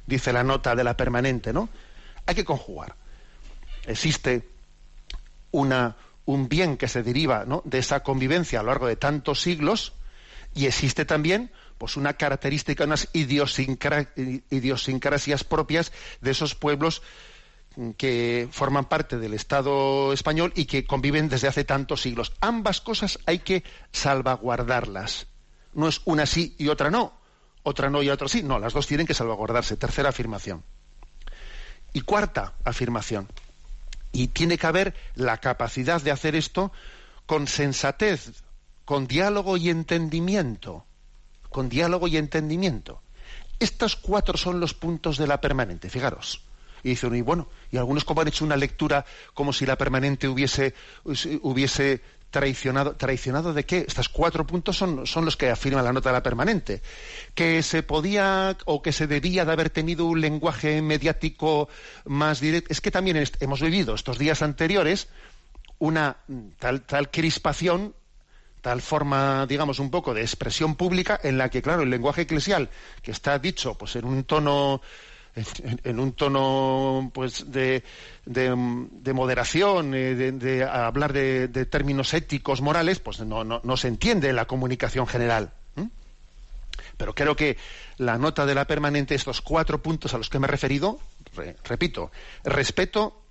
[0.06, 1.68] dice la nota de la permanente, ¿no?
[2.26, 2.94] Hay que conjugar.
[3.84, 4.48] Existe
[5.50, 9.94] una, un bien que se deriva de esa convivencia a lo largo de tantos siglos
[10.54, 15.90] y existe también pues una característica, unas idiosincrasias propias
[16.20, 17.02] de esos pueblos
[17.96, 22.32] que forman parte del Estado español y que conviven desde hace tantos siglos.
[22.40, 25.26] Ambas cosas hay que salvaguardarlas.
[25.78, 27.12] No es una sí y otra no,
[27.62, 28.42] otra no y otra sí.
[28.42, 29.76] No, las dos tienen que salvaguardarse.
[29.76, 30.64] Tercera afirmación.
[31.92, 33.28] Y cuarta afirmación.
[34.10, 36.72] Y tiene que haber la capacidad de hacer esto
[37.26, 38.42] con sensatez,
[38.84, 40.84] con diálogo y entendimiento.
[41.48, 43.00] Con diálogo y entendimiento.
[43.60, 46.42] Estos cuatro son los puntos de la permanente, fijaros.
[46.82, 49.78] Y dice uno, y bueno, y algunos como han hecho una lectura como si la
[49.78, 52.96] permanente hubiese, hubiese traicionado.
[52.96, 53.84] ¿Traicionado de qué?
[53.86, 56.82] Estos cuatro puntos son, son los que afirma la nota de la permanente.
[57.34, 61.68] Que se podía o que se debía de haber tenido un lenguaje mediático
[62.04, 62.72] más directo.
[62.72, 65.08] Es que también hemos vivido estos días anteriores
[65.78, 66.16] una
[66.58, 67.94] tal, tal crispación
[68.60, 72.68] tal forma, digamos, un poco de expresión pública en la que, claro, el lenguaje eclesial,
[73.02, 74.82] que está dicho pues en un tono
[75.84, 77.82] en, un tono pues de,
[78.24, 84.36] de, moderación, eh, de, hablar de, términos éticos, morales, pues no, no, se entiende en
[84.36, 85.52] la comunicación general.
[86.96, 87.56] Pero creo que
[87.98, 90.98] la nota de la permanente, estos cuatro puntos a los que me he referido,
[91.64, 92.10] repito,
[92.42, 93.22] respeto,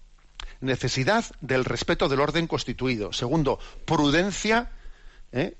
[0.62, 3.12] necesidad del respeto del orden constituido.
[3.12, 4.72] Segundo, prudencia
[5.32, 5.56] ¿eh?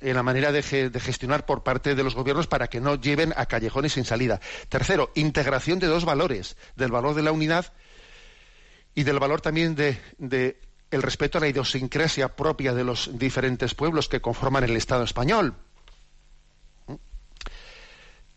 [0.00, 3.46] En la manera de, gestionar por parte de los gobiernos para que no lleven a
[3.46, 4.40] callejones sin salida.
[4.68, 7.72] Tercero, integración de dos valores, del valor de la unidad
[8.94, 9.98] y del valor también de,
[10.90, 15.54] el respeto a la idiosincrasia propia de los diferentes pueblos que conforman el Estado español.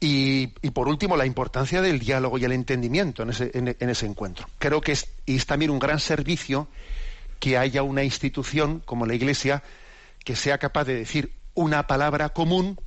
[0.02, 4.48] Y, por último, la importancia del diálogo y el entendimiento en ese, en ese encuentro.
[4.58, 6.70] Creo que es, es también un gran servicio
[7.42, 9.62] que haya una institución como la Iglesia
[10.24, 12.80] que sea capaz de decir una palabra común,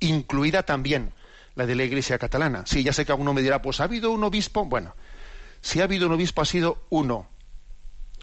[0.00, 1.12] incluida también
[1.54, 2.64] la de la Iglesia catalana.
[2.66, 4.64] Sí, ya sé que alguno me dirá, pues ha habido un obispo.
[4.64, 4.96] Bueno,
[5.60, 7.28] si ha habido un obispo, ha sido uno,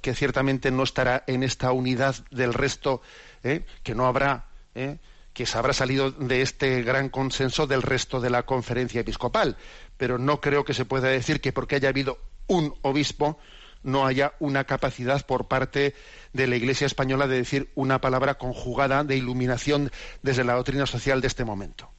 [0.02, 3.02] que ciertamente no estará en esta unidad del resto,
[3.44, 3.66] ¿eh?
[3.82, 4.98] que no habrá, ¿eh?
[5.32, 9.56] que se habrá salido de este gran consenso del resto de la conferencia episcopal.
[9.96, 13.40] Pero no creo que se pueda decir que porque haya habido un obispo
[13.86, 15.94] no haya una capacidad por parte
[16.36, 19.90] de la Iglesia española de decir una palabra conjugada de iluminación
[20.22, 21.90] desde la doctrina social de este momento.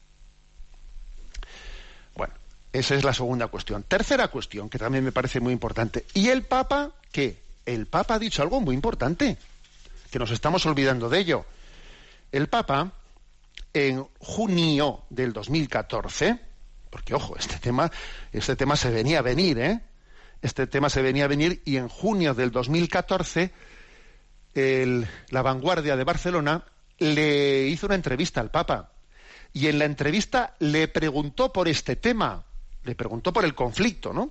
[2.15, 2.35] Bueno,
[2.71, 3.83] esa es la segunda cuestión.
[3.85, 6.05] Tercera cuestión, que también me parece muy importante.
[6.13, 7.43] ¿Y el Papa qué?
[7.65, 9.39] El Papa ha dicho algo muy importante,
[10.11, 11.47] que nos estamos olvidando de ello.
[12.31, 12.93] El Papa,
[13.73, 16.39] en junio del 2014,
[16.91, 17.91] porque ojo, este tema,
[18.33, 19.81] este tema se venía a venir, ¿eh?
[20.43, 23.53] este tema se venía a venir y en junio del 2014
[24.57, 26.65] la vanguardia de Barcelona
[26.99, 28.91] le hizo una entrevista al Papa
[29.53, 32.45] y en la entrevista le preguntó por este tema,
[32.85, 34.31] le preguntó por el conflicto, ¿no?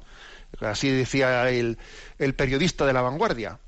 [0.62, 1.78] Así decía el,
[2.18, 3.60] el periodista de la vanguardia.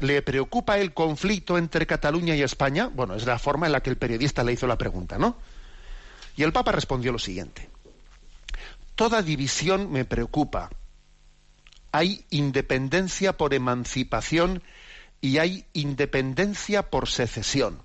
[0.00, 2.88] ¿Le preocupa el conflicto entre Cataluña y España?
[2.88, 5.36] Bueno, es la forma en la que el periodista le hizo la pregunta, ¿no?
[6.36, 7.68] Y el Papa respondió lo siguiente.
[8.94, 10.70] Toda división me preocupa,
[11.92, 14.62] hay independencia por emancipación
[15.20, 17.82] y hay independencia por secesión.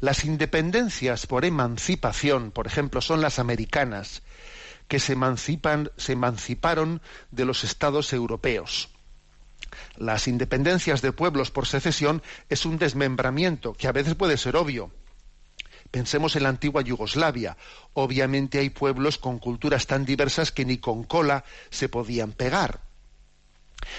[0.00, 4.22] Las independencias por emancipación, por ejemplo, son las americanas,
[4.88, 8.90] que se, emancipan, se emanciparon de los estados europeos.
[9.96, 14.90] Las independencias de pueblos por secesión es un desmembramiento que a veces puede ser obvio.
[15.90, 17.56] Pensemos en la antigua Yugoslavia.
[17.94, 22.85] Obviamente hay pueblos con culturas tan diversas que ni con cola se podían pegar.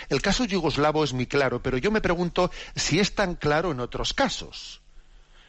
[0.10, 3.80] El caso yugoslavo es muy claro, pero yo me pregunto si es tan claro en
[3.80, 4.82] otros casos,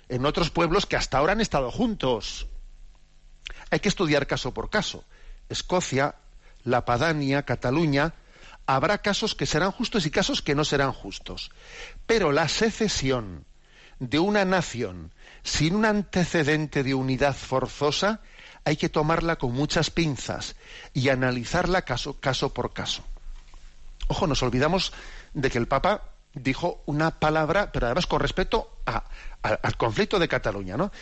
[0.08, 2.46] en otros pueblos que hasta ahora han estado juntos.
[3.70, 5.04] Hay que estudiar caso por caso.
[5.48, 6.16] Escocia,
[6.64, 8.14] la Padania, Cataluña,
[8.66, 11.50] habrá casos que serán justos y casos que no serán justos.
[12.06, 13.46] Pero la secesión
[13.98, 15.12] de una nación
[15.42, 18.20] sin un antecedente de unidad forzosa
[18.64, 20.56] hay que tomarla con muchas pinzas
[20.92, 23.02] y analizarla caso, caso por caso.
[24.08, 24.92] Ojo, nos olvidamos
[25.34, 26.02] de que el Papa
[26.34, 28.78] dijo una palabra, pero además con respecto
[29.42, 30.92] al conflicto de Cataluña, ¿no?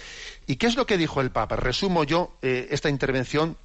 [0.46, 1.56] ¿Y qué es lo que dijo el Papa?
[1.56, 3.56] Resumo yo eh, esta intervención,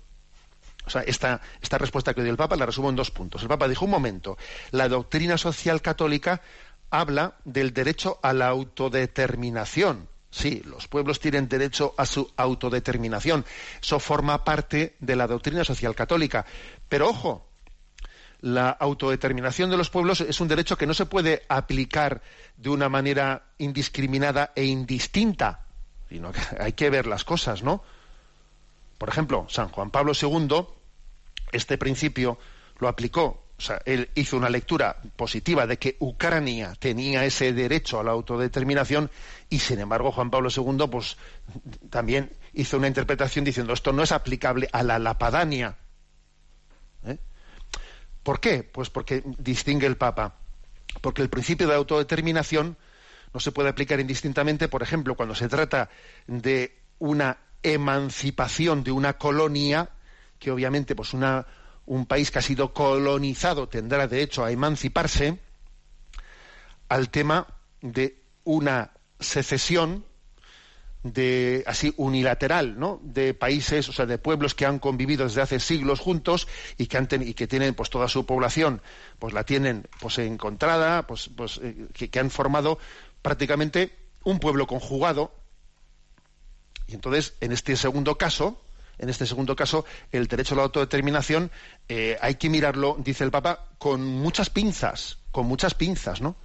[0.86, 3.42] o sea, esta, esta respuesta que dio el Papa la resumo en dos puntos.
[3.42, 4.38] El Papa dijo, un momento,
[4.72, 6.42] la doctrina social católica
[6.90, 10.10] habla del derecho a la autodeterminación.
[10.30, 13.46] Sí, los pueblos tienen derecho a su autodeterminación.
[13.82, 16.46] Eso forma parte de la doctrina social católica.
[16.88, 17.51] Pero ojo,
[18.42, 22.22] la autodeterminación de los pueblos es un derecho que no se puede aplicar
[22.58, 25.66] de una manera indiscriminada e indistinta,
[26.10, 27.84] sino que hay que ver las cosas, ¿no?
[28.98, 30.66] Por ejemplo, San Juan Pablo II
[31.52, 32.38] este principio
[32.80, 38.00] lo aplicó, o sea, él hizo una lectura positiva de que Ucrania tenía ese derecho
[38.00, 39.12] a la autodeterminación
[39.50, 41.18] y sin embargo Juan Pablo II pues
[41.90, 45.78] también hizo una interpretación diciendo esto no es aplicable a la Lapadania.
[48.24, 48.64] ¿Por qué?
[48.64, 50.36] Pues porque distingue el Papa.
[51.02, 52.78] Porque el principio de autodeterminación
[53.34, 55.90] no se puede aplicar indistintamente, por ejemplo, cuando se trata
[56.28, 59.90] de una emancipación de una colonia,
[60.38, 61.46] que obviamente pues una,
[61.86, 65.40] un país que ha sido colonizado tendrá derecho a emanciparse,
[66.90, 67.48] al tema
[67.82, 70.04] de una secesión
[71.04, 73.00] de así unilateral, ¿no?
[73.04, 76.98] De países, o sea, de pueblos que han convivido desde hace siglos juntos y que
[76.98, 78.82] han y que tienen pues toda su población,
[79.18, 82.78] pues la tienen pues encontrada, pues pues eh, que, han formado
[83.22, 85.34] prácticamente un pueblo conjugado.
[86.88, 88.62] Y entonces, en este segundo caso,
[89.00, 91.50] en este segundo caso, el derecho a la autodeterminación
[91.90, 96.36] eh, hay que mirarlo, dice el Papa, con muchas pinzas, con muchas pinzas, ¿no?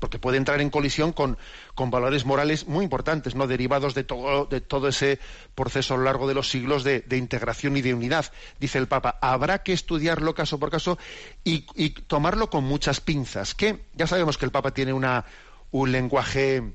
[0.00, 1.38] Porque puede entrar en colisión con,
[1.76, 5.18] valores morales muy importantes, no derivados de todo, de todo ese
[5.54, 8.26] proceso a lo largo de los siglos de, integración y de unidad.
[8.58, 10.98] Dice el Papa, habrá que estudiarlo caso por caso
[11.44, 11.60] y,
[12.06, 15.24] tomarlo con muchas pinzas, que ya sabemos que el Papa tiene una,
[15.70, 16.74] un lenguaje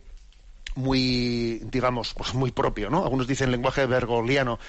[0.76, 3.04] muy, digamos, pues muy propio, ¿no?
[3.04, 4.60] Algunos dicen lenguaje bergoliano.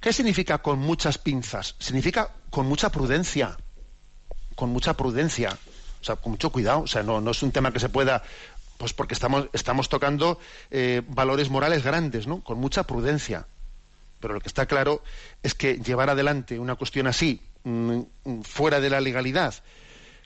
[0.00, 1.76] ¿Qué significa con muchas pinzas?
[1.78, 3.56] Significa con mucha prudencia,
[4.54, 5.58] con mucha prudencia
[6.00, 6.82] o sea, con mucho cuidado.
[6.82, 8.22] O sea, no, no es un tema que se pueda
[8.80, 10.38] pues porque estamos, estamos tocando
[10.70, 12.42] eh, valores morales grandes, ¿no?
[12.42, 13.46] Con mucha prudencia.
[14.20, 15.02] Pero lo que está claro
[15.42, 18.00] es que llevar adelante una cuestión así, mm,
[18.42, 19.54] fuera de la legalidad,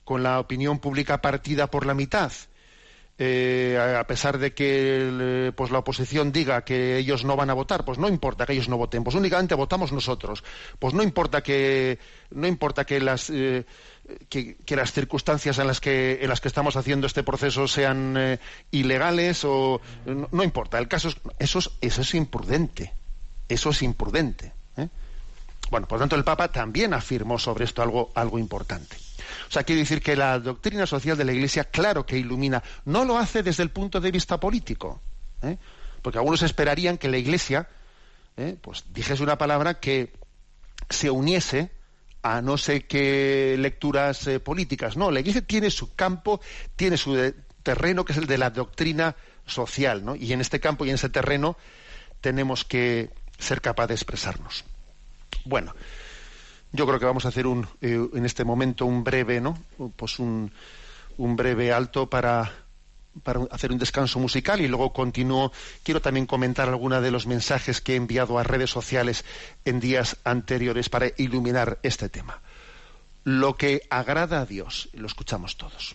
[0.04, 2.30] con la opinión pública partida por la mitad,
[3.16, 7.85] eh, a pesar de que pues la oposición diga que ellos no van a votar,
[7.85, 10.42] pues no importa que ellos no voten, pues únicamente votamos nosotros.
[10.81, 12.00] Pues no importa que
[12.33, 13.66] no importa que las eh,
[14.29, 18.40] que, las circunstancias en las que en las que estamos haciendo este proceso sean eh,
[18.72, 20.79] ilegales o no, importa.
[20.79, 22.92] El caso es eso es eso es imprudente.
[23.48, 24.53] Eso es imprudente.
[25.70, 29.04] Bueno, por tanto el Papa también afirmó sobre esto algo algo importante.
[29.48, 33.04] O sea, quiere decir que la doctrina social de la Iglesia, claro que ilumina, no
[33.04, 35.00] lo hace desde el punto de vista político,
[35.42, 35.58] ¿eh?
[36.02, 37.68] porque algunos esperarían que la Iglesia,
[38.37, 38.56] ¿eh?
[38.60, 40.12] pues dijese una palabra que
[40.90, 41.70] se uniese
[42.22, 44.96] a no sé qué lecturas eh, políticas.
[44.96, 46.40] No, la Iglesia tiene su campo,
[46.76, 50.16] tiene su terreno, que es el de la doctrina social, ¿no?
[50.16, 51.56] Y en este campo y en ese terreno
[52.20, 54.64] tenemos que ser capaces de expresarnos.
[55.44, 55.74] Bueno,
[56.74, 59.56] yo creo que vamos a hacer un, eh, en este momento un breve, ¿no?
[59.94, 60.50] Pues un,
[61.16, 62.50] un breve alto para,
[63.22, 65.52] para hacer un descanso musical y luego continúo.
[65.84, 69.24] Quiero también comentar algunos de los mensajes que he enviado a redes sociales
[69.64, 72.40] en días anteriores para iluminar este tema.
[73.22, 75.94] Lo que agrada a Dios, lo escuchamos todos.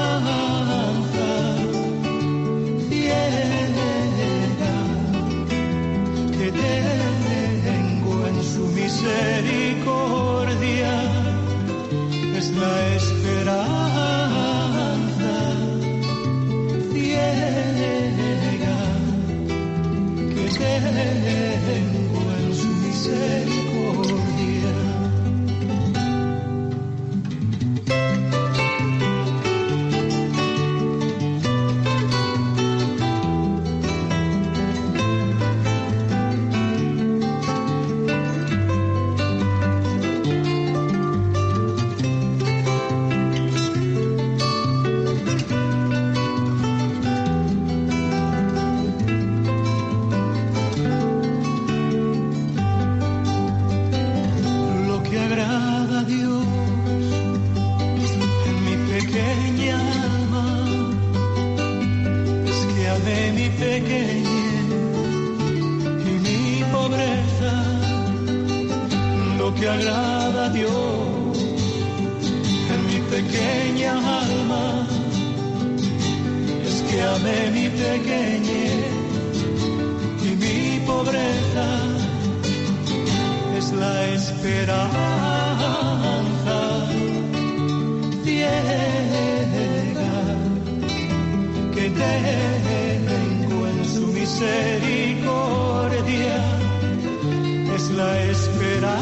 [9.11, 9.60] Su
[77.23, 78.85] de mi pequeñez
[80.23, 81.67] y mi pobreza.
[83.57, 84.89] Es la esperanza
[88.23, 88.47] ciega
[91.75, 96.37] que tengo en su misericordia.
[97.75, 98.99] Es la esperanza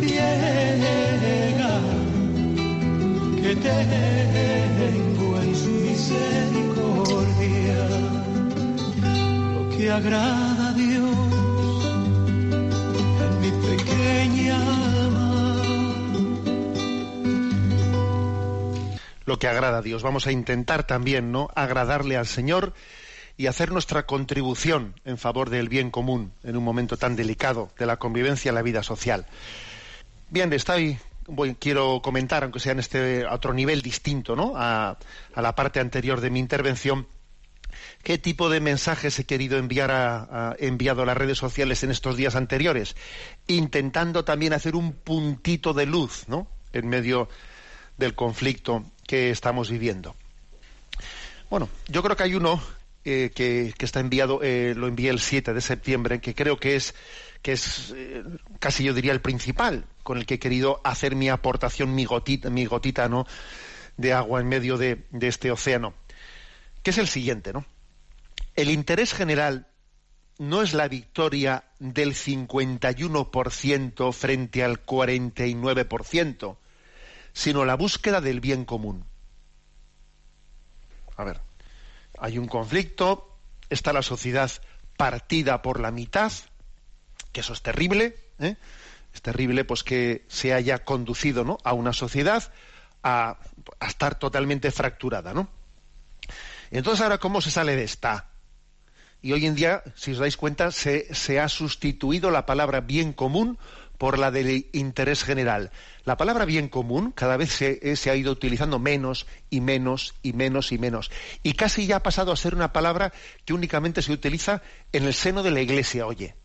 [0.00, 1.74] ciega
[3.42, 4.75] que tengo
[19.46, 20.02] agrada a Dios.
[20.02, 21.48] Vamos a intentar también, ¿no?
[21.54, 22.72] Agradarle al Señor
[23.36, 27.86] y hacer nuestra contribución en favor del bien común en un momento tan delicado de
[27.86, 29.26] la convivencia en la vida social.
[30.30, 30.98] Bien, estoy,
[31.58, 34.54] quiero comentar, aunque sea en este otro nivel distinto, ¿no?
[34.56, 34.96] A,
[35.36, 37.06] la parte anterior de mi intervención,
[38.06, 42.16] qué tipo de mensajes he querido enviar a, enviado a las redes sociales en estos
[42.16, 42.94] días anteriores,
[43.48, 46.46] intentando también hacer un puntito de luz, ¿no?
[46.72, 47.28] En medio
[47.98, 50.14] del conflicto que estamos viviendo.
[51.50, 52.62] Bueno, yo creo que hay uno
[53.04, 56.94] eh, que, está enviado, eh, lo envié el 7 de septiembre, que creo que es,
[57.42, 58.22] que es eh,
[58.60, 62.50] casi yo diría el principal, con el que he querido hacer mi aportación, mi gotita,
[62.50, 63.26] mi gotita ¿no?
[63.96, 65.92] de agua en medio de, de este océano,
[66.84, 67.66] que es el siguiente, ¿no?
[68.56, 69.68] El interés general
[70.38, 76.56] no es la victoria del 51% frente al 49%,
[77.34, 79.04] sino la búsqueda del bien común.
[81.16, 81.40] A ver,
[82.18, 83.38] hay un conflicto,
[83.68, 84.50] está la sociedad
[84.96, 86.32] partida por la mitad,
[87.32, 88.56] que eso es terrible, ¿eh?
[89.12, 91.58] es terrible pues que se haya conducido ¿no?
[91.64, 92.52] a una sociedad
[93.02, 93.38] a,
[93.80, 95.48] a estar totalmente fracturada, ¿no?
[96.70, 98.30] Entonces ahora cómo se sale de esta
[99.22, 103.58] y hoy en día, si os dais cuenta, se, ha sustituido la palabra bien común
[103.98, 105.70] por la del interés general.
[106.04, 110.14] La palabra bien común cada vez se, eh, se, ha ido utilizando menos y menos
[110.22, 111.10] y menos y menos.
[111.42, 113.12] Y casi ya ha pasado a ser una palabra
[113.44, 114.62] que únicamente se utiliza
[114.92, 116.36] en el seno de la Iglesia, oye.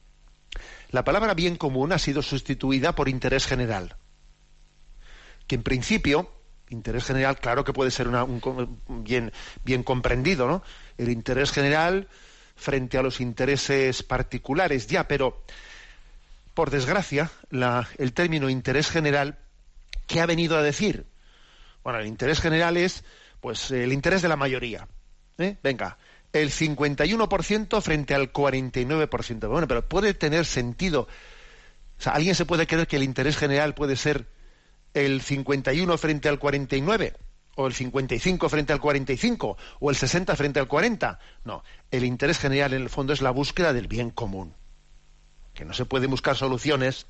[0.92, 3.96] La palabra bien común ha sido sustituida por interés general.
[5.48, 6.32] Que en principio,
[6.70, 8.80] interés general, claro que puede ser un,
[9.64, 10.64] bien comprendido, ¿no?
[10.98, 12.10] El interés general
[12.62, 15.44] frente a los intereses particulares, ya, pero
[16.54, 19.40] por desgracia, la, el término interés general,
[20.06, 21.08] ¿qué ha venido a decir?
[21.84, 23.04] Bueno, el interés general es,
[23.40, 24.88] pues, el interés de la mayoría.
[25.40, 25.58] ¿eh?
[25.64, 25.98] Venga,
[26.34, 29.50] el 51% frente al 49%.
[29.50, 31.08] Bueno, pero puede tener sentido.
[31.98, 34.28] O sea, ¿alguien se puede creer que el interés general puede ser
[34.94, 37.14] el 51 frente al 49?
[37.56, 41.20] O el 55 frente al 45 o el 60 frente al 40.
[41.44, 44.54] No, el interés general en el fondo es la búsqueda del bien común.
[45.54, 47.08] Que no se pueden buscar soluciones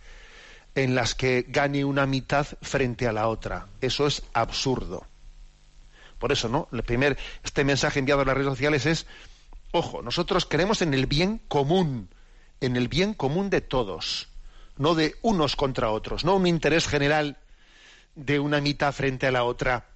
[0.75, 3.67] en las que gane una mitad frente a la otra.
[3.81, 5.05] Eso es absurdo.
[6.17, 6.67] Por eso, ¿no?
[6.71, 9.07] El primer, este mensaje enviado a las redes sociales es,
[9.71, 12.09] ojo, nosotros creemos en el bien común,
[12.61, 14.29] en el bien común de todos,
[14.77, 17.37] no de unos contra otros, no un interés general
[18.15, 19.90] de una mitad frente a la otra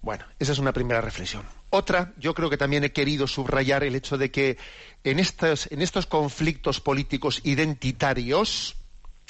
[0.00, 1.44] Bueno, esa es una primera reflexión.
[1.70, 4.56] Otra, yo creo que también he querido subrayar el hecho de que
[5.04, 8.76] en estos, en estos conflictos políticos identitarios,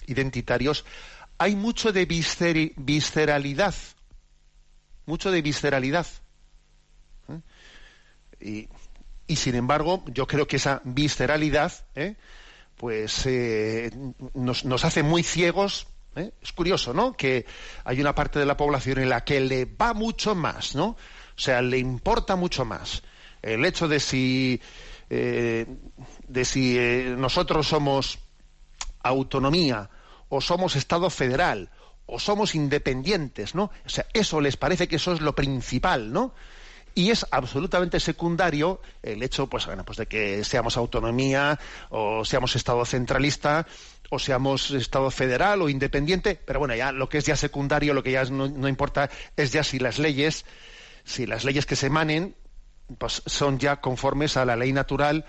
[0.07, 0.85] identitarios,
[1.39, 3.75] hay mucho de visceralidad,
[5.07, 6.07] mucho de visceralidad.
[8.41, 8.69] ¿Eh?
[9.27, 12.17] Y, sin embargo, yo creo que esa visceralidad, ¿eh?
[12.77, 13.91] pues eh,
[14.35, 15.87] nos, nos hace muy ciegos
[16.19, 16.33] ¿eh?
[16.43, 17.13] Es curioso, ¿no?
[17.13, 17.47] Que
[17.85, 20.87] hay una parte de la población en la que le va mucho más, ¿no?
[20.89, 23.03] O sea, le importa mucho más
[23.43, 24.61] el hecho de si,
[25.11, 25.67] eh,
[26.27, 28.19] de si eh, nosotros somos
[29.03, 29.89] autonomía
[30.29, 31.71] o somos Estado federal
[32.07, 33.71] o somos independientes, ¿no?
[33.85, 36.35] O sea, eso les parece que eso es lo principal, ¿no?
[36.99, 41.57] y es absolutamente secundario el hecho pues, bueno, pues de que seamos autonomía
[41.91, 43.69] o seamos estado centralista
[44.11, 48.03] o seamos Estado federal o independiente, pero bueno, ya lo que es ya secundario, lo
[48.03, 50.45] que ya no, importa es ya si las leyes,
[51.05, 52.35] si las leyes que se emanen
[52.97, 55.27] pues son ya conformes a la ley natural,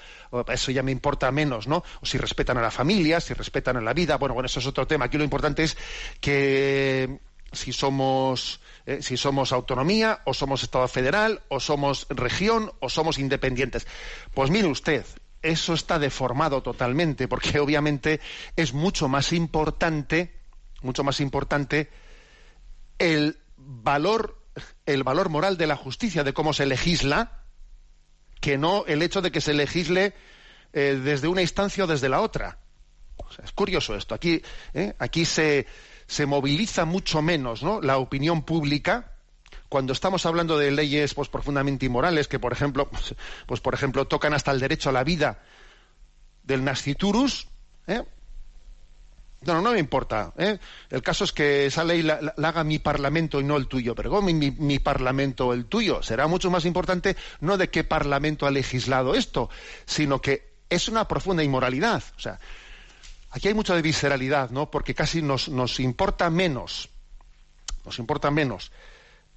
[0.47, 1.83] eso ya me importa menos, ¿no?
[2.01, 4.65] O si respetan a la familia, si respetan a la vida, bueno, bueno, eso es
[4.65, 5.05] otro tema.
[5.05, 5.75] Aquí lo importante es
[6.21, 7.19] que
[7.51, 13.19] si somos eh, si somos autonomía o somos Estado federal o somos región o somos
[13.19, 13.85] independientes.
[14.33, 15.05] Pues mire usted,
[15.41, 18.19] eso está deformado totalmente, porque obviamente
[18.55, 20.33] es mucho más importante,
[20.81, 21.89] mucho más importante
[22.97, 24.43] el valor,
[24.85, 27.43] el valor moral de la justicia, de cómo se legisla,
[28.41, 30.13] que no el hecho de que se legisle
[30.73, 32.59] eh, desde una instancia o desde la otra.
[33.43, 34.15] es curioso esto.
[34.15, 34.41] Aquí,
[34.73, 35.65] eh, aquí se,
[36.07, 37.81] se moviliza mucho menos ¿no?
[37.81, 39.18] la opinión pública
[39.69, 42.89] cuando estamos hablando de leyes pues, profundamente inmorales, que por ejemplo,
[43.45, 45.39] pues, por ejemplo tocan hasta el derecho a la vida
[46.43, 47.47] del nasciturus,
[47.87, 48.03] ¿eh?
[49.41, 50.33] No, no, me importa.
[50.37, 50.59] ¿eh?
[50.89, 53.95] El caso es que esa ley la, haga mi parlamento y no el tuyo.
[53.95, 56.03] Pero ¿cómo mi, parlamento o el tuyo?
[56.03, 59.49] Será mucho más importante no de qué parlamento ha legislado esto,
[59.85, 62.03] sino que es una profunda inmoralidad.
[62.17, 62.37] O sea,
[63.29, 64.69] aquí hay mucho de visceralidad, ¿no?
[64.69, 66.89] Porque casi nos importa menos,
[67.85, 68.73] nos importa menos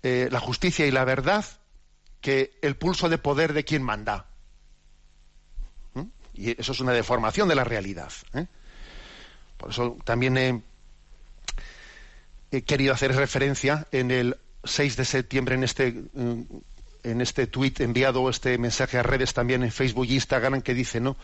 [0.02, 1.44] eh, la justicia y la verdad
[2.20, 4.26] que el pulso de poder de quien manda.
[5.94, 6.04] ¿Mm?
[6.34, 8.12] Y eso es una deformación de la realidad.
[8.34, 8.46] ¿eh?
[9.56, 10.64] Por eso también
[12.50, 16.04] he, querido hacer referencia en el 6 de septiembre en este
[17.04, 21.00] en este tuit enviado este mensaje a redes también en Facebook y Instagram que dice
[21.00, 21.16] no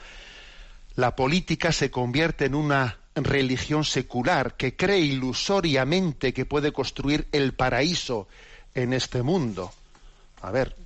[0.97, 7.55] la política se convierte en una religión secular que cree ilusoriamente que puede construir el
[7.55, 8.27] paraíso
[8.75, 9.73] en este mundo.
[10.41, 10.77] A ver,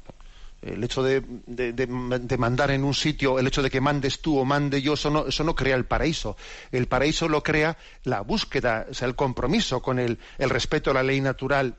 [0.63, 4.81] el hecho de, mandar en un sitio, el hecho de que mandes tú o mande
[4.81, 6.37] yo, eso no, eso no crea el paraíso.
[6.71, 10.95] El paraíso lo crea la búsqueda, o sea, el compromiso con el, el respeto a
[10.95, 11.77] la ley natural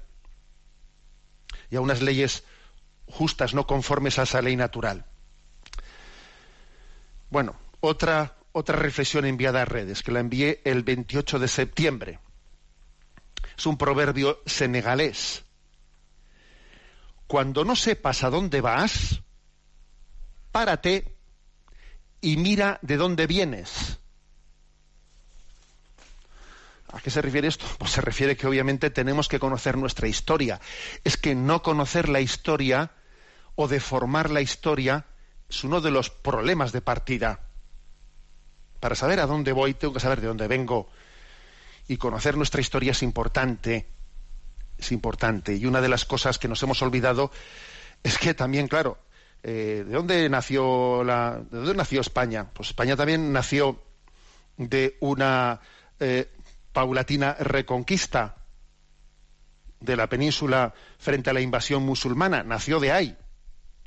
[1.71, 2.43] y a unas leyes
[3.07, 5.05] justas, no conformes a esa ley natural.
[7.29, 12.19] Bueno, otra, otra reflexión enviada a redes, que la envié el 28 de septiembre.
[13.57, 15.45] Es un proverbio senegalés
[17.27, 19.21] cuando no sepas a dónde vas,
[20.51, 21.15] párate
[22.21, 23.99] y mira de dónde vienes.
[26.93, 27.65] ¿A qué se refiere esto?
[27.79, 30.61] Pues se refiere que obviamente tenemos que conocer nuestra historia.
[31.03, 32.91] Es que no conocer la historia
[33.55, 35.05] o deformar la historia
[35.49, 37.41] es uno de los problemas de partida.
[38.79, 40.89] Para saber a dónde voy, tengo que saber de dónde vengo.
[41.87, 43.87] Y conocer nuestra historia es importante.
[44.83, 45.55] Es importante.
[45.55, 47.31] Y una de las cosas que nos hemos olvidado
[48.03, 48.97] es que también, claro,
[49.41, 52.49] eh, ¿de dónde nació la, de dónde nació España?
[52.53, 53.81] Pues España también nació
[54.57, 55.61] de una
[56.01, 56.29] eh,
[56.73, 58.35] paulatina reconquista
[59.79, 62.43] de la península frente a la invasión musulmana.
[62.43, 63.17] Nació de ahí.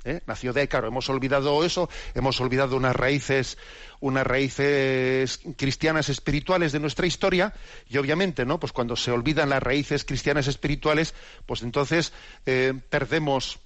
[0.07, 0.23] ¿Eh?
[0.27, 3.59] Nació de ahí, hemos olvidado eso, hemos olvidado unas raíces,
[4.01, 7.53] unas raíces cristianas espirituales de nuestra historia,
[7.89, 8.59] y obviamente, ¿no?
[8.59, 12.13] Pues cuando se olvidan las raíces cristianas espirituales, pues entonces
[12.47, 13.59] eh, perdemos,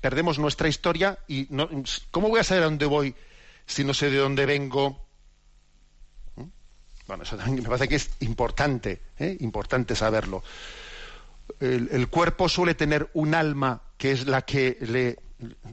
[0.00, 1.46] perdemos nuestra historia y
[2.10, 3.14] ¿cómo voy a saber a dónde voy
[3.66, 5.06] si no sé de dónde vengo?
[7.06, 9.36] Bueno, eso también me parece que es importante, ¿eh?
[9.40, 10.42] importante saberlo.
[11.60, 15.16] El, cuerpo suele tener un alma que es la que le,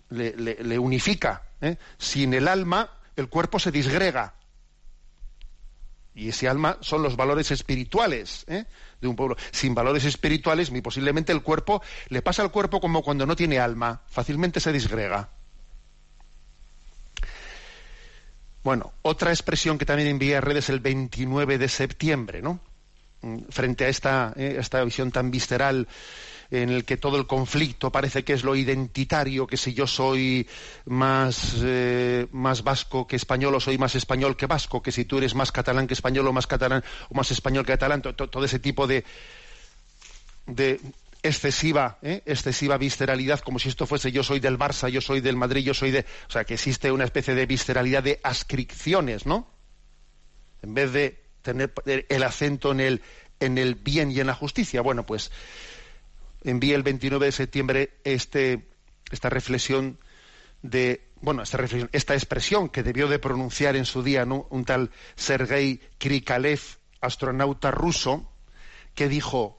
[0.10, 1.44] le, unifica.
[1.62, 1.78] ¿eh?
[1.98, 4.36] Sin el alma, el cuerpo se disgrega.
[6.16, 8.66] Y ese alma son los valores espirituales ¿eh?
[9.02, 9.36] de un pueblo.
[9.52, 13.60] Sin valores espirituales, muy posiblemente el cuerpo le pasa al cuerpo como cuando no tiene
[13.60, 15.30] alma, fácilmente se disgrega.
[18.64, 22.62] Bueno, otra expresión que también envié a redes el 29 de septiembre, ¿no?
[23.50, 25.88] Frente a esta, eh, esta visión tan visceral
[26.52, 30.48] en el que todo el conflicto parece que es lo identitario, que si yo soy
[30.86, 35.18] más, eh, más vasco que español o soy más español que vasco, que si tú
[35.18, 38.60] eres más catalán que español o más catalán o más español que catalán, todo, ese
[38.60, 39.04] tipo de,
[40.46, 40.80] de
[41.24, 42.22] excesiva, ¿eh?
[42.26, 45.74] excesiva visceralidad, como si esto fuese yo soy del Barça, yo soy del Madrid, yo
[45.74, 46.06] soy de...
[46.28, 49.48] O sea, que existe una especie de visceralidad de ascripciones, ¿no?
[50.62, 53.02] En vez de tener el acento en el,
[53.40, 54.82] en el bien y en la justicia.
[54.82, 55.32] Bueno, pues
[56.44, 58.68] envié el 29 de septiembre este,
[59.12, 60.00] esta reflexión
[60.62, 64.92] de, bueno, esta reflexión, esta expresión que debió de pronunciar en su día un tal
[65.16, 66.62] Sergei Krikalev,
[67.02, 68.30] astronauta ruso,
[68.96, 69.58] que dijo,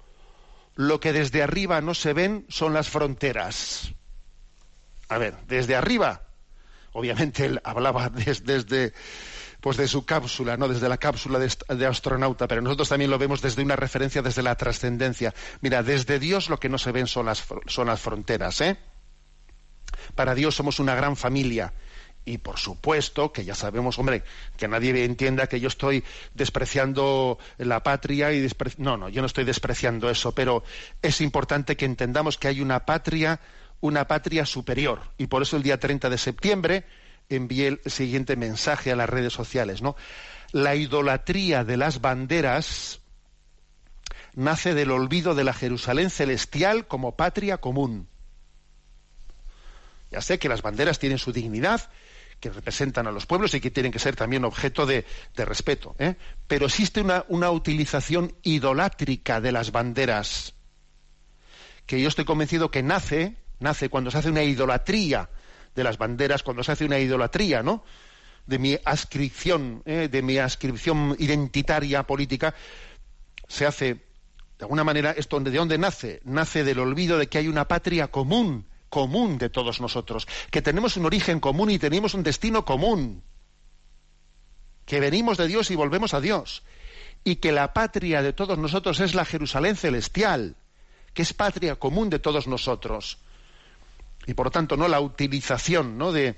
[0.75, 3.93] lo que desde arriba no se ven son las fronteras.
[5.09, 6.23] A ver, desde arriba,
[6.93, 8.93] obviamente él hablaba desde
[9.65, 13.17] pues de su cápsula, no desde la cápsula de, de, astronauta, pero nosotros también lo
[13.17, 15.33] vemos desde una referencia, desde la trascendencia.
[15.63, 18.77] Mira, desde Dios lo que no se ven son las, son las fronteras, ¿eh?
[20.15, 21.73] Para Dios somos una gran familia.
[22.27, 24.23] Y por supuesto que ya sabemos, hombre,
[24.59, 26.05] que nadie entienda que yo estoy
[26.35, 28.73] despreciando la patria y despre...
[28.77, 30.63] no, no, yo no estoy despreciando eso, pero
[31.01, 33.41] es importante que entendamos que hay una patria,
[33.81, 35.01] una patria superior.
[35.17, 36.85] Y por eso el día 30 de septiembre
[37.29, 39.97] envié el siguiente mensaje a las redes sociales, ¿no?
[40.53, 43.01] La idolatría de las banderas
[44.35, 48.09] nace del olvido de la Jerusalén celestial como patria común.
[50.11, 51.91] Ya sé que las banderas tienen su dignidad,
[52.41, 55.05] que representan a los pueblos y que tienen que ser también objeto de,
[55.35, 55.97] de respeto.
[55.99, 56.17] ¿eh?
[56.47, 60.55] Pero existe una, una utilización idolátrica de las banderas,
[61.87, 65.31] que yo estoy convencido que nace, nace cuando se hace una idolatría
[65.75, 67.85] de las banderas cuando se hace una idolatría, ¿no?
[68.47, 70.09] De mi ascripción, ¿eh?
[70.11, 72.55] de mi ascripción identitaria política,
[73.49, 74.01] se hace, de
[74.61, 76.21] alguna manera, esto de dónde nace?
[76.25, 80.97] Nace del olvido de que hay una patria común, común de todos nosotros, que tenemos
[80.97, 83.23] un origen común y tenemos un destino común,
[84.85, 86.63] que venimos de Dios y volvemos a Dios,
[87.25, 90.57] y que la patria de todos nosotros es la Jerusalén celestial,
[91.15, 93.19] que es patria común de todos nosotros
[94.27, 96.13] y por lo tanto no la utilización ¿no?
[96.13, 96.37] de,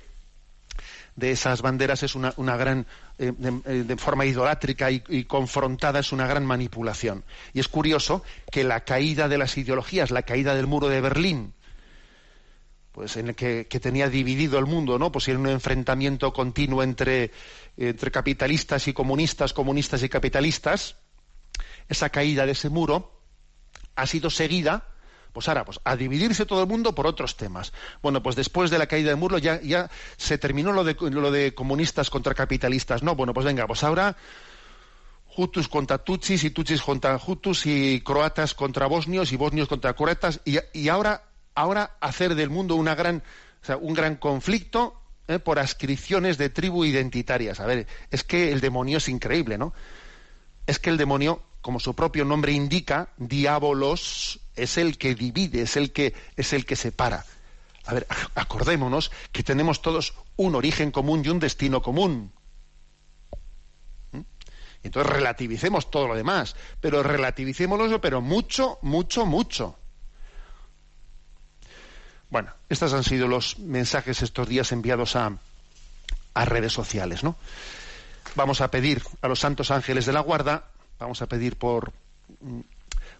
[1.15, 2.85] de esas banderas es una, una gran
[3.17, 7.23] eh, de, de, forma idolátrica y, confrontada es una gran manipulación.
[7.53, 11.53] Y es curioso que la caída de las ideologías la caída del muro de Berlín
[12.91, 16.81] pues en el que, que tenía dividido el mundo no pues en un enfrentamiento continuo
[16.81, 17.31] entre
[17.77, 20.95] entre capitalistas y comunistas comunistas y capitalistas
[21.89, 23.21] esa caída de ese muro
[23.95, 24.87] ha sido seguida
[25.33, 27.73] pues ahora, pues a dividirse todo el mundo por otros temas.
[28.01, 31.31] Bueno, pues después de la caída del muro ya, ya se terminó lo de, lo
[31.31, 33.03] de comunistas contra capitalistas.
[33.03, 34.15] No, bueno, pues venga, pues ahora
[35.35, 40.41] Hutus contra Tutsis y Tutsis contra Hutus y croatas contra bosnios y bosnios contra croatas
[40.45, 41.23] y, y ahora,
[41.53, 43.23] ahora hacer del mundo una gran,
[43.81, 45.39] un gran conflicto ¿eh?
[45.39, 47.59] por ascripciones de tribu identitarias.
[47.59, 49.73] A ver, es que el demonio es increíble, ¿no?
[50.65, 55.75] Es que el demonio como su propio nombre indica, diabolos es el que divide, es
[55.75, 57.25] el que es el que separa.
[57.83, 62.31] A ver, acordémonos que tenemos todos un origen común y un destino común.
[64.13, 64.21] ¿Mm?
[64.81, 69.77] Entonces relativicemos todo lo demás, pero relativicémoslo, pero mucho, mucho, mucho.
[72.29, 75.37] Bueno, estos han sido los mensajes estos días enviados a,
[76.33, 77.35] a redes sociales, ¿no?
[78.35, 81.93] Vamos a pedir a los santos ángeles de la guarda, vamos a pedir por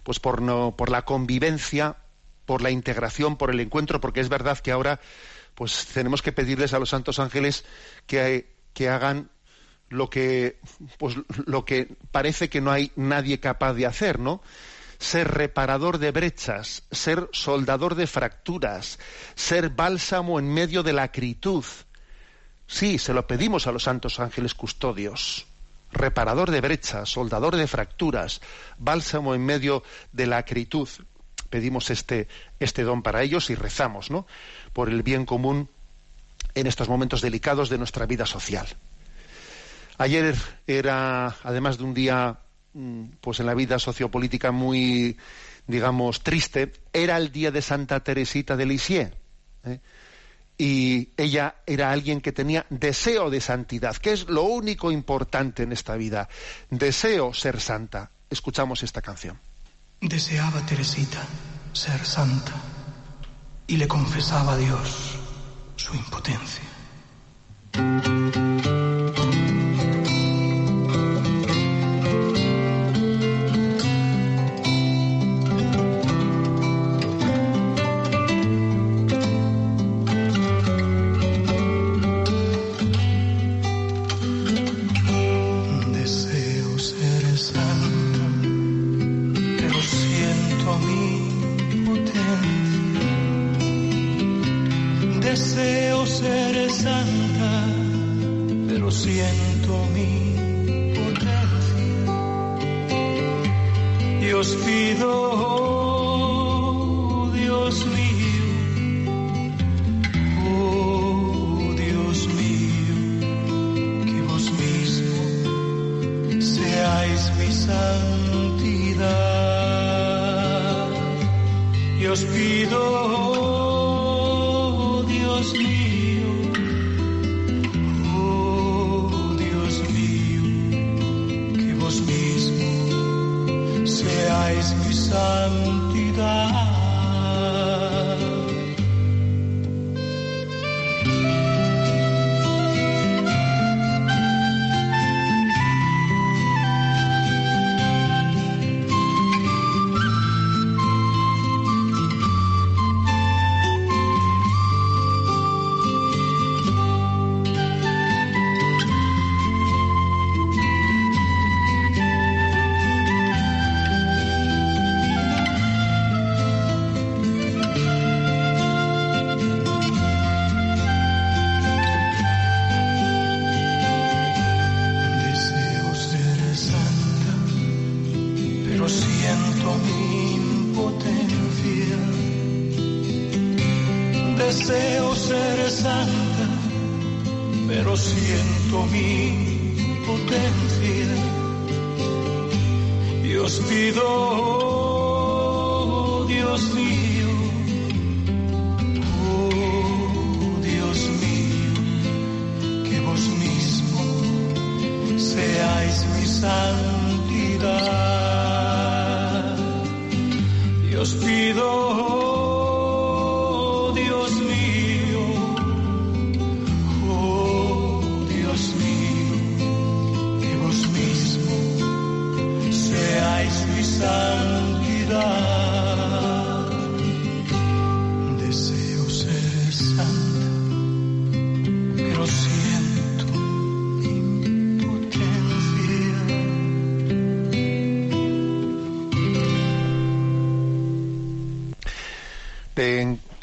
[0.03, 1.97] pues por no, por la convivencia,
[2.45, 4.99] por la integración, por el encuentro, porque es verdad que ahora
[5.55, 7.65] pues tenemos que pedirles a los santos ángeles
[8.05, 9.29] que, que hagan
[9.89, 10.59] lo que
[10.97, 11.15] pues
[11.45, 14.41] lo que parece que no hay nadie capaz de hacer, ¿no?
[14.99, 18.99] ser reparador de brechas, ser soldador de fracturas,
[19.35, 21.65] ser bálsamo en medio de la acritud.
[22.67, 25.46] Sí, se lo pedimos a los santos ángeles custodios.
[25.97, 28.41] Reparador de brechas, soldador de fracturas,
[28.77, 30.87] bálsamo en medio de la acritud.
[31.49, 32.27] Pedimos este,
[32.59, 34.27] este don para ellos y rezamos, ¿no?
[34.73, 35.69] Por el bien común
[36.55, 38.67] en estos momentos delicados de nuestra vida social.
[39.97, 40.35] Ayer
[40.67, 42.39] era, además de un día
[42.77, 45.17] Mm, pues en la vida sociopolítica muy,
[45.65, 49.11] digamos, triste, era el día de Santa Teresita de Lisieux.
[49.63, 49.79] ¿eh?
[50.57, 55.71] Y ella era alguien que tenía deseo de santidad, que es lo único importante en
[55.71, 56.29] esta vida.
[56.69, 58.09] Deseo ser santa.
[58.29, 59.39] Escuchamos esta canción.
[60.01, 61.23] Deseaba Teresita
[61.73, 62.53] ser santa
[63.67, 65.19] y le confesaba a Dios
[65.75, 66.63] su impotencia.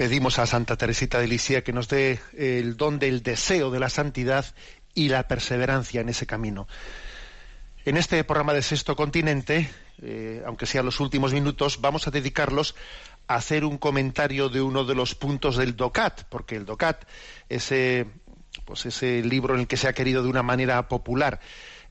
[0.04, 3.88] Pedimos a Santa Teresita de Lisieux que nos dé el don del deseo de la
[3.88, 4.44] santidad
[4.92, 6.68] y la perseverancia en ese camino.
[7.86, 9.70] En este programa de Sexto Continente,
[10.02, 12.74] eh, aunque sean los últimos minutos, vamos a dedicarlos
[13.28, 17.06] a hacer un comentario de uno de los puntos del DOCAT, porque el DOCAT,
[17.48, 18.06] ese,
[18.66, 21.40] pues ese libro en el que se ha querido de una manera popular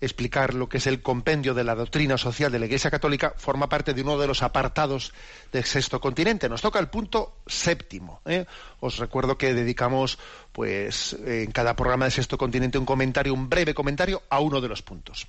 [0.02, 3.70] explicar lo que es el compendio de la doctrina social de la Iglesia Católica, forma
[3.70, 5.14] parte de uno de los apartados
[5.52, 6.50] del sexto continente.
[6.50, 8.22] Nos toca el punto séptimo.
[8.26, 8.46] ¿eh?
[8.80, 10.20] Os recuerdo que dedicamos,
[10.52, 14.68] pues, en cada programa de sexto continente un comentario, un breve comentario a uno de
[14.68, 15.28] los puntos.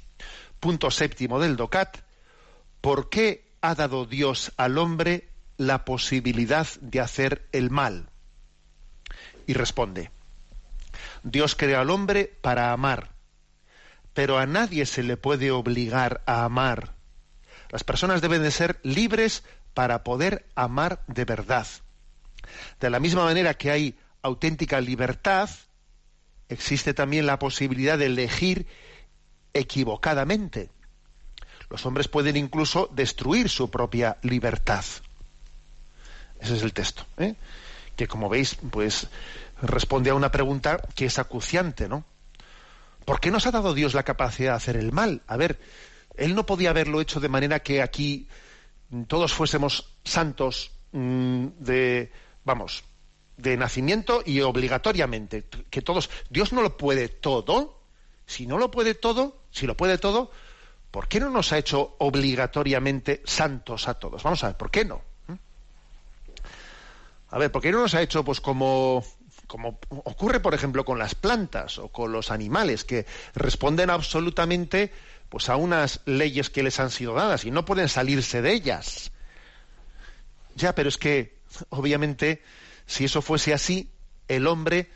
[0.61, 1.99] Punto séptimo del DOCAT.
[2.81, 8.11] ¿Por qué ha dado Dios al hombre la posibilidad de hacer el mal?
[9.47, 10.11] Y responde,
[11.23, 13.14] Dios creó al hombre para amar,
[14.15, 16.95] pero a nadie se le puede obligar a amar.
[17.71, 19.43] Las personas deben de ser libres
[19.75, 21.67] para poder amar de verdad.
[22.81, 25.51] De la misma manera que hay auténtica libertad,
[26.49, 28.67] existe también la posibilidad de elegir
[29.53, 30.71] equivocadamente.
[31.69, 34.85] Los hombres pueden incluso destruir su propia libertad.
[36.39, 37.35] Ese es el texto, ¿eh?
[37.97, 39.09] que como veis, pues
[39.63, 42.05] responde a una pregunta que es acuciante, ¿no?
[43.05, 45.23] ¿Por qué nos ha dado Dios la capacidad de hacer el mal?
[45.27, 45.61] A ver,
[46.17, 48.29] Él no podía haberlo hecho de manera que aquí
[49.09, 52.13] todos fuésemos santos mm, de,
[52.45, 52.85] vamos,
[53.37, 55.45] de nacimiento y obligatoriamente.
[55.71, 57.81] Que todos, Dios no lo puede todo.
[58.27, 60.31] Si no lo puede todo, si lo puede todo,
[60.91, 64.23] ¿por qué no nos ha hecho obligatoriamente santos a todos?
[64.23, 65.03] Vamos a ver, ¿por qué no?
[65.27, 65.35] ¿Mm?
[67.31, 69.05] A ver, ¿por qué no nos ha hecho pues como
[69.47, 74.93] como ocurre por ejemplo con las plantas o con los animales que responden absolutamente
[75.29, 79.11] pues a unas leyes que les han sido dadas y no pueden salirse de ellas.
[80.55, 81.39] Ya, pero es que
[81.71, 82.43] obviamente
[82.87, 83.91] si eso fuese así,
[84.29, 84.91] el hombre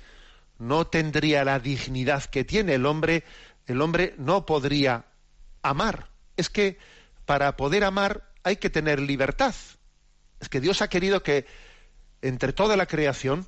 [0.59, 3.25] no tendría la dignidad que tiene, el hombre
[3.67, 5.05] el hombre no podría
[5.63, 6.09] amar.
[6.37, 6.79] Es que
[7.27, 9.55] para poder amar hay que tener libertad.
[10.41, 11.47] Es que Dios ha querido que
[12.23, 13.47] entre toda la creación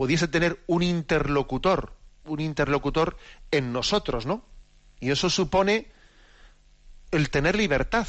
[0.00, 1.92] pudiese tener un interlocutor,
[2.24, 3.18] un interlocutor
[3.50, 4.42] en nosotros, ¿no?
[4.98, 5.88] Y eso supone
[7.10, 8.06] el tener libertad.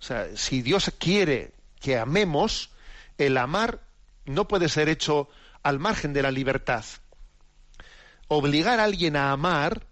[0.00, 2.70] O sea, si Dios quiere que amemos,
[3.18, 3.82] el amar
[4.24, 5.28] no puede ser hecho
[5.62, 6.82] al margen de la libertad.
[8.28, 9.86] Obligar a alguien a amar,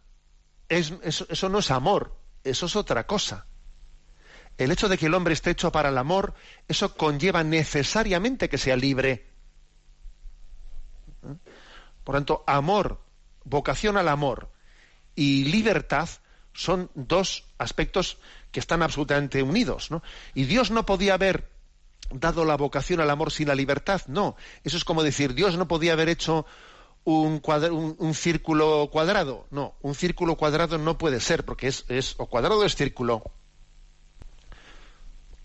[0.70, 3.44] es, eso, eso no es amor, eso es otra cosa.
[4.56, 6.32] El hecho de que el hombre esté hecho para el amor,
[6.66, 9.29] eso conlleva necesariamente que sea libre.
[12.10, 12.98] Por tanto, amor,
[13.44, 14.50] vocación al amor
[15.14, 16.08] y libertad
[16.52, 18.18] son dos aspectos
[18.50, 19.90] que están absolutamente unidos.
[20.34, 21.48] Y Dios no podía haber
[22.10, 24.02] dado la vocación al amor sin la libertad.
[24.08, 24.34] No,
[24.64, 26.46] eso es como decir, Dios no podía haber hecho
[27.04, 27.40] un,
[27.96, 29.46] un, círculo cuadrado.
[29.52, 33.22] No, un círculo cuadrado no puede ser, porque es, es o cuadrado es círculo.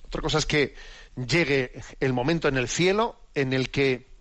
[0.08, 0.74] Otra cosa es que
[1.16, 4.16] llegue el momento en el cielo en el que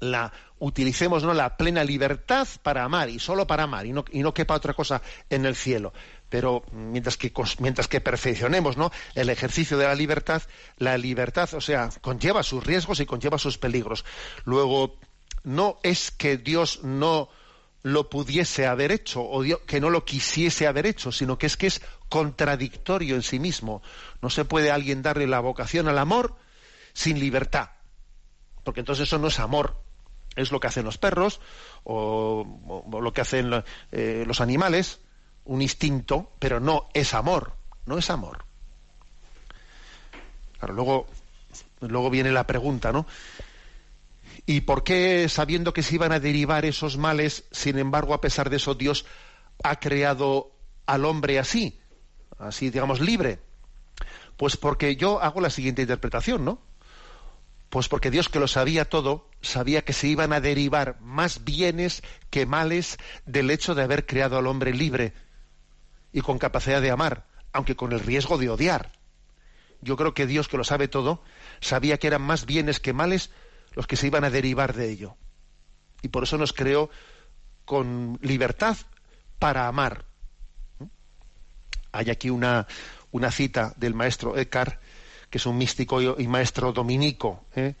[0.00, 0.32] la
[0.64, 1.34] utilicemos ¿no?
[1.34, 4.72] la plena libertad para amar y solo para amar y no, y no quepa otra
[4.72, 5.92] cosa en el cielo.
[6.30, 8.90] Pero mientras que, mientras que perfeccionemos ¿no?
[9.14, 10.42] el ejercicio de la libertad,
[10.78, 14.04] la libertad, o sea, conlleva sus riesgos y conlleva sus peligros.
[14.44, 14.98] Luego,
[15.42, 17.28] no es que Dios no
[17.82, 21.66] lo pudiese haber hecho o que no lo quisiese haber hecho, sino que es que
[21.66, 23.82] es contradictorio en sí mismo.
[24.22, 26.36] No se puede a alguien darle la vocación al amor
[26.94, 27.70] sin libertad,
[28.62, 29.84] porque entonces eso no es amor,
[30.36, 31.40] es lo que hacen los perros
[31.84, 33.50] o, lo que hacen
[33.92, 35.00] eh, los animales,
[35.44, 37.54] un instinto, pero no es amor,
[37.86, 38.44] no es amor.
[40.58, 41.06] Claro, luego,
[41.80, 43.06] luego viene la pregunta, ¿no?
[44.46, 48.50] ¿Y por qué, sabiendo que se iban a derivar esos males, sin embargo, a pesar
[48.50, 49.06] de eso, Dios
[49.62, 50.52] ha creado
[50.86, 51.80] al hombre así,
[52.38, 53.40] así, digamos, libre?
[54.36, 56.60] Pues porque yo hago la siguiente interpretación, ¿no?
[57.70, 62.02] Pues porque Dios que lo sabía todo, sabía que se iban a derivar más bienes
[62.30, 65.12] que males del hecho de haber creado al hombre libre
[66.12, 68.92] y con capacidad de amar, aunque con el riesgo de odiar.
[69.80, 71.22] Yo creo que Dios que lo sabe todo,
[71.60, 73.30] sabía que eran más bienes que males
[73.72, 75.16] los que se iban a derivar de ello.
[76.02, 76.90] Y por eso nos creó
[77.64, 78.76] con libertad
[79.38, 80.04] para amar.
[81.92, 82.66] Hay aquí una,
[83.10, 84.80] una cita del maestro Eckhart
[85.30, 87.74] que es un místico y maestro dominico ¿eh?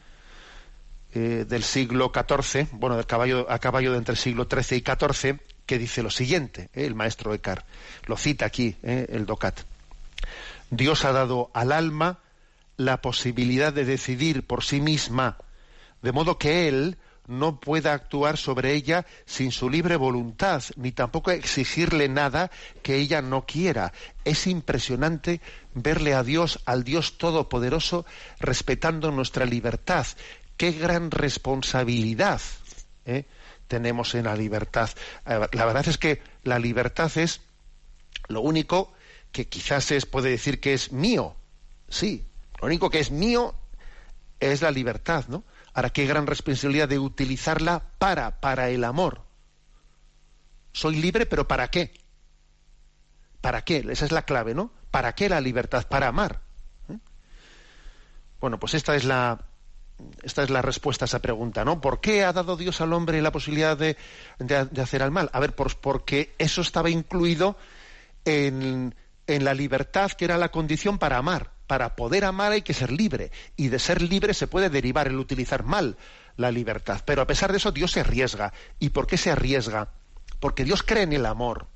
[1.16, 4.82] Eh, del siglo XIV, bueno, del caballo, a caballo de entre el siglo XIII y
[4.82, 6.86] XIV, que dice lo siguiente, ¿eh?
[6.86, 7.64] el maestro Eckhart,
[8.06, 9.60] lo cita aquí el Docat.
[10.70, 12.18] Dios ha dado al alma
[12.76, 15.38] la posibilidad de decidir por sí misma,
[16.02, 21.30] de modo que él no pueda actuar sobre ella sin su libre voluntad, ni tampoco
[21.30, 22.50] exigirle nada
[22.82, 23.92] que ella no quiera.
[24.24, 25.40] Es impresionante
[25.74, 28.04] verle a Dios, al Dios Todopoderoso,
[28.40, 30.06] respetando nuestra libertad.
[30.56, 32.40] Qué gran responsabilidad
[33.04, 33.24] ¿eh?
[33.68, 34.90] tenemos en la libertad.
[35.26, 37.40] Eh, la verdad es que la libertad es
[38.28, 38.92] Lo único
[39.32, 41.34] que quizás es, puede decir que es mío,
[41.88, 42.24] sí,
[42.60, 43.54] lo único que es mío
[44.38, 45.44] es la libertad, ¿no?
[45.72, 49.22] Ahora, qué gran responsabilidad de utilizarla para, para el amor.
[50.72, 51.92] Soy libre, pero ¿para qué?
[53.40, 53.84] ¿Para qué?
[53.90, 54.70] Esa es la clave, ¿no?
[54.90, 55.86] ¿Para qué la libertad?
[55.88, 56.40] Para amar.
[56.88, 56.98] ¿Eh?
[58.40, 59.40] Bueno, pues esta es la
[60.22, 61.80] esta es la respuesta a esa pregunta, ¿no?
[61.80, 63.96] ¿Por qué ha dado Dios al hombre la posibilidad de,
[64.38, 65.30] de, hacer al mal?
[65.32, 67.56] A ver, pues porque eso estaba incluido
[68.24, 68.94] en,
[69.26, 71.52] en la libertad que era la condición para amar.
[71.66, 73.30] Para poder amar hay que ser libre.
[73.56, 75.96] Y de ser libre se puede derivar el utilizar mal
[76.36, 77.00] la libertad.
[77.04, 78.52] Pero a pesar de eso, Dios se arriesga.
[78.78, 79.88] ¿Y por qué se arriesga?
[80.40, 81.68] Porque Dios cree en el amor.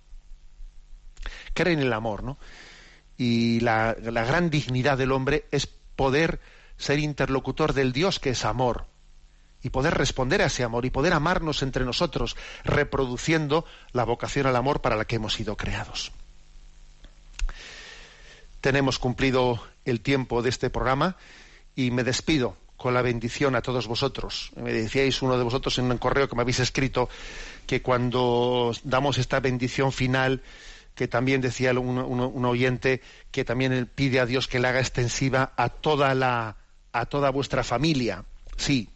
[1.55, 2.39] Cree en el amor, ¿no?
[3.17, 6.41] Y la, la gran dignidad del hombre es poder
[6.79, 8.87] ser interlocutor del Dios que es amor
[9.63, 14.57] y poder responder a ese amor y poder amarnos entre nosotros, reproduciendo la vocación al
[14.57, 16.13] amor para la que hemos sido creados.
[18.61, 21.17] Tenemos cumplido el tiempo de este programa
[21.75, 24.51] y me despido con la bendición a todos vosotros.
[24.57, 27.09] Me decíais uno de vosotros en un correo que me habéis escrito
[27.67, 30.43] que cuando damos esta bendición final,
[30.95, 35.53] que también decía un, un oyente que también pide a Dios que la haga extensiva
[35.57, 36.57] a toda la
[36.93, 38.25] a toda vuestra familia.
[38.57, 38.89] Sí,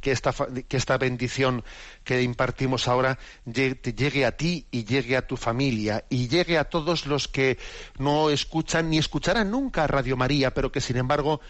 [0.00, 0.32] que esta,
[0.68, 1.64] que esta bendición
[2.04, 7.06] que impartimos ahora llegue, a ti y llegue a tu familia y llegue a todos
[7.06, 7.58] los que
[7.98, 11.40] no escuchan ni escucharán nunca a Radio María, pero que sin embargo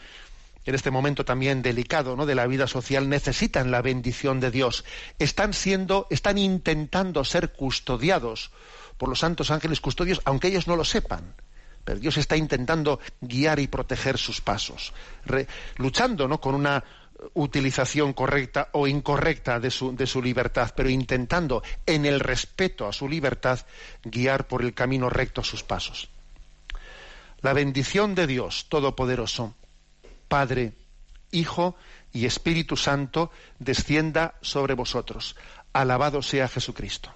[0.64, 2.26] en este momento también delicado ¿no?
[2.26, 4.84] de la vida social necesitan la bendición de Dios.
[5.18, 8.50] Están siendo, están intentando ser custodiados
[8.96, 11.34] por los santos ángeles custodios, aunque ellos no lo sepan
[11.94, 14.92] Dios está intentando guiar y proteger sus pasos,
[15.76, 16.40] luchando ¿no?
[16.40, 16.82] con una
[17.34, 22.92] utilización correcta o incorrecta de su, de su libertad, pero intentando, en el respeto a
[22.92, 23.60] su libertad,
[24.04, 26.08] guiar por el camino recto sus pasos.
[27.40, 29.54] La bendición de Dios Todopoderoso,
[30.28, 30.72] Padre,
[31.30, 31.76] Hijo
[32.12, 35.36] y Espíritu Santo, descienda sobre vosotros.
[35.72, 37.15] Alabado sea Jesucristo.